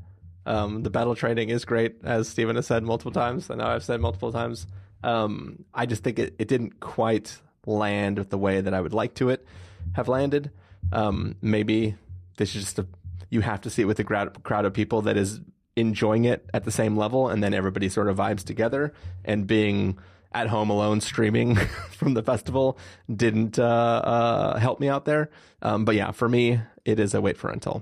Um, 0.46 0.84
the 0.84 0.90
battle 0.90 1.16
training 1.16 1.50
is 1.50 1.66
great, 1.66 1.98
as 2.04 2.28
Stephen 2.28 2.56
has 2.56 2.68
said 2.68 2.84
multiple 2.84 3.12
times. 3.12 3.50
and 3.50 3.62
I've 3.62 3.84
said 3.84 4.02
multiple 4.02 4.32
times. 4.32 4.68
Um, 5.04 5.66
I 5.74 5.86
just 5.86 6.04
think 6.04 6.20
it, 6.20 6.36
it 6.40 6.48
didn't 6.48 6.80
quite 6.80 7.38
land 7.66 8.18
with 8.18 8.30
the 8.30 8.38
way 8.38 8.62
that 8.62 8.74
I 8.74 8.82
would 8.82 8.94
like 8.94 9.16
to 9.16 9.30
it 9.30 9.46
have 9.94 10.08
landed. 10.08 10.52
Um, 10.92 11.36
maybe 11.42 11.96
this 12.38 12.56
is 12.56 12.64
just 12.64 12.80
a 12.80 12.88
you 13.34 13.42
have 13.42 13.62
to 13.62 13.70
see 13.70 13.82
it 13.82 13.86
with 13.86 14.00
a 14.00 14.04
crowd, 14.04 14.44
crowd 14.44 14.64
of 14.64 14.74
people 14.74 15.02
that 15.02 15.18
is 15.18 15.42
enjoying 15.76 16.26
it 16.26 16.48
at 16.54 16.66
the 16.66 16.72
same 16.72 16.96
level, 16.96 17.30
and 17.30 17.44
then 17.44 17.54
everybody 17.54 17.90
sort 17.90 18.08
of 18.08 18.18
vibes 18.18 18.44
together. 18.44 18.94
And 19.26 19.48
being 19.48 19.98
at 20.32 20.48
home 20.48 20.70
alone 20.70 21.02
streaming 21.02 21.56
from 21.90 22.14
the 22.14 22.22
festival 22.22 22.78
didn't 23.14 23.58
uh, 23.58 23.64
uh, 23.64 24.58
help 24.60 24.80
me 24.80 24.88
out 24.88 25.06
there. 25.06 25.32
Um, 25.64 25.84
but 25.84 25.96
yeah, 25.96 26.12
for 26.12 26.30
me, 26.30 26.60
it 26.86 27.00
is 27.00 27.16
a 27.16 27.22
wait 27.22 27.38
for 27.38 27.48
rental. 27.48 27.82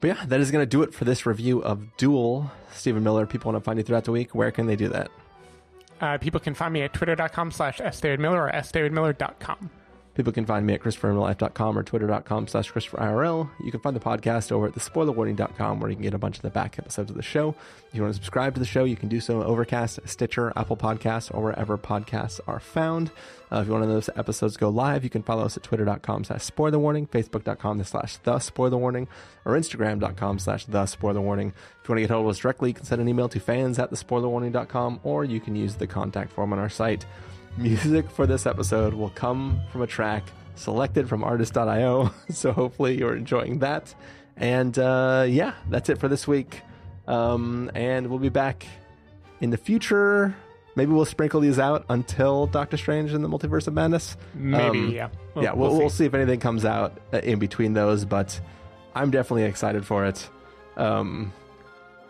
But 0.00 0.08
yeah, 0.08 0.24
that 0.26 0.40
is 0.40 0.50
going 0.50 0.62
to 0.62 0.68
do 0.68 0.82
it 0.82 0.92
for 0.92 1.04
this 1.04 1.24
review 1.24 1.62
of 1.62 1.96
Dual. 1.96 2.50
Stephen 2.72 3.04
Miller, 3.04 3.26
people 3.26 3.52
want 3.52 3.62
to 3.62 3.64
find 3.64 3.78
you 3.78 3.84
throughout 3.84 4.04
the 4.04 4.10
week. 4.10 4.34
Where 4.34 4.50
can 4.50 4.66
they 4.66 4.74
do 4.74 4.88
that? 4.88 5.12
Uh, 6.02 6.18
people 6.18 6.40
can 6.40 6.52
find 6.52 6.74
me 6.74 6.82
at 6.82 6.92
twitter.com 6.92 7.52
slash 7.52 7.78
sdavidmiller 7.78 8.48
or 8.48 8.50
sdavidmiller.com. 8.52 9.70
People 10.14 10.32
can 10.32 10.44
find 10.44 10.66
me 10.66 10.74
at 10.74 10.80
ChristopherInRealLife.com 10.80 11.78
or 11.78 11.82
Twitter.com 11.82 12.46
slash 12.46 12.70
ChristopherIRL. 12.70 13.48
You 13.64 13.70
can 13.70 13.80
find 13.80 13.96
the 13.96 14.00
podcast 14.00 14.52
over 14.52 14.66
at 14.66 14.74
thespoilerwarning.com 14.74 15.80
where 15.80 15.88
you 15.88 15.96
can 15.96 16.02
get 16.02 16.12
a 16.12 16.18
bunch 16.18 16.36
of 16.36 16.42
the 16.42 16.50
back 16.50 16.78
episodes 16.78 17.10
of 17.10 17.16
the 17.16 17.22
show. 17.22 17.54
If 17.88 17.94
you 17.94 18.02
want 18.02 18.14
to 18.14 18.16
subscribe 18.16 18.52
to 18.54 18.60
the 18.60 18.66
show, 18.66 18.84
you 18.84 18.96
can 18.96 19.08
do 19.08 19.20
so 19.20 19.40
on 19.40 19.46
Overcast, 19.46 20.00
Stitcher, 20.04 20.52
Apple 20.54 20.76
Podcasts, 20.76 21.34
or 21.34 21.42
wherever 21.42 21.78
podcasts 21.78 22.40
are 22.46 22.60
found. 22.60 23.10
Uh, 23.50 23.60
if 23.60 23.66
you 23.66 23.72
want 23.72 23.84
to 23.84 23.88
know 23.88 23.94
those 23.94 24.10
episodes 24.16 24.56
go 24.58 24.68
live, 24.68 25.02
you 25.02 25.10
can 25.10 25.22
follow 25.22 25.44
us 25.44 25.56
at 25.56 25.62
Twitter.com 25.62 26.24
slash 26.24 26.40
SpoilerWarning, 26.50 27.08
Facebook.com 27.08 27.82
slash 27.84 28.16
The 28.18 28.38
Spoiler 28.38 28.78
Warning, 28.78 29.08
or 29.46 29.52
Instagram.com 29.52 30.38
slash 30.38 30.66
The 30.66 30.86
Spoiler 30.86 31.20
Warning. 31.22 31.48
If 31.48 31.88
you 31.88 31.92
want 31.92 31.98
to 31.98 32.00
get 32.02 32.10
hold 32.10 32.26
of 32.26 32.30
us 32.30 32.38
directly, 32.38 32.70
you 32.70 32.74
can 32.74 32.84
send 32.84 33.00
an 33.00 33.08
email 33.08 33.28
to 33.30 33.40
fans 33.40 33.78
at 33.78 33.90
thespoilerwarning.com, 33.90 35.00
or 35.04 35.24
you 35.24 35.40
can 35.40 35.56
use 35.56 35.76
the 35.76 35.86
contact 35.86 36.32
form 36.32 36.52
on 36.52 36.58
our 36.58 36.70
site. 36.70 37.06
Music 37.56 38.10
for 38.10 38.26
this 38.26 38.46
episode 38.46 38.94
will 38.94 39.10
come 39.10 39.60
from 39.70 39.82
a 39.82 39.86
track 39.86 40.24
selected 40.54 41.08
from 41.08 41.22
artlist.io. 41.22 42.10
So 42.32 42.52
hopefully 42.52 42.98
you're 42.98 43.16
enjoying 43.16 43.58
that. 43.60 43.94
And 44.36 44.78
uh, 44.78 45.26
yeah, 45.28 45.54
that's 45.68 45.88
it 45.88 45.98
for 45.98 46.08
this 46.08 46.26
week. 46.26 46.62
Um, 47.06 47.70
and 47.74 48.08
we'll 48.08 48.18
be 48.18 48.28
back 48.30 48.66
in 49.40 49.50
the 49.50 49.56
future. 49.58 50.34
Maybe 50.74 50.92
we'll 50.92 51.04
sprinkle 51.04 51.40
these 51.40 51.58
out 51.58 51.84
until 51.90 52.46
Doctor 52.46 52.78
Strange 52.78 53.12
and 53.12 53.22
the 53.22 53.28
Multiverse 53.28 53.66
of 53.66 53.74
Madness. 53.74 54.16
Maybe, 54.34 54.78
Um, 54.78 54.88
yeah. 54.90 55.08
yeah, 55.36 55.52
we'll, 55.52 55.76
we'll, 55.76 55.90
see. 55.90 56.06
if 56.06 56.14
anything 56.14 56.40
comes 56.40 56.64
out 56.64 56.98
uh, 57.12 57.18
in 57.18 57.38
between 57.38 57.74
those, 57.74 58.06
but 58.06 58.40
I'm 58.94 59.10
definitely 59.10 59.44
excited 59.44 59.84
for 59.84 60.06
it. 60.06 60.26
Um, 60.78 61.30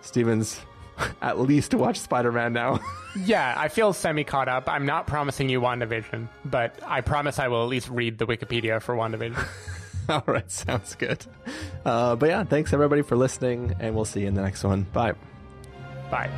Stephen's 0.02 0.60
at 1.22 1.38
least 1.38 1.74
watch 1.74 1.98
Spider 1.98 2.32
Man 2.32 2.52
now. 2.52 2.80
Yeah, 3.14 3.54
I 3.58 3.68
feel 3.68 3.92
semi 3.92 4.24
caught 4.24 4.48
up. 4.48 4.70
I'm 4.70 4.86
not 4.86 5.06
promising 5.06 5.50
you 5.50 5.60
WandaVision, 5.60 6.28
but 6.46 6.80
I 6.82 7.02
promise 7.02 7.38
I 7.38 7.48
will 7.48 7.62
at 7.62 7.68
least 7.68 7.90
read 7.90 8.16
the 8.16 8.26
Wikipedia 8.26 8.80
for 8.80 8.94
WandaVision. 8.94 9.46
All 10.08 10.24
right, 10.26 10.50
sounds 10.50 10.94
good. 10.94 11.22
Uh, 11.84 12.16
but 12.16 12.30
yeah, 12.30 12.44
thanks 12.44 12.72
everybody 12.72 13.02
for 13.02 13.16
listening, 13.16 13.74
and 13.80 13.94
we'll 13.94 14.06
see 14.06 14.22
you 14.22 14.28
in 14.28 14.34
the 14.34 14.40
next 14.40 14.64
one. 14.64 14.84
Bye. 14.94 15.12
Bye. 16.10 16.30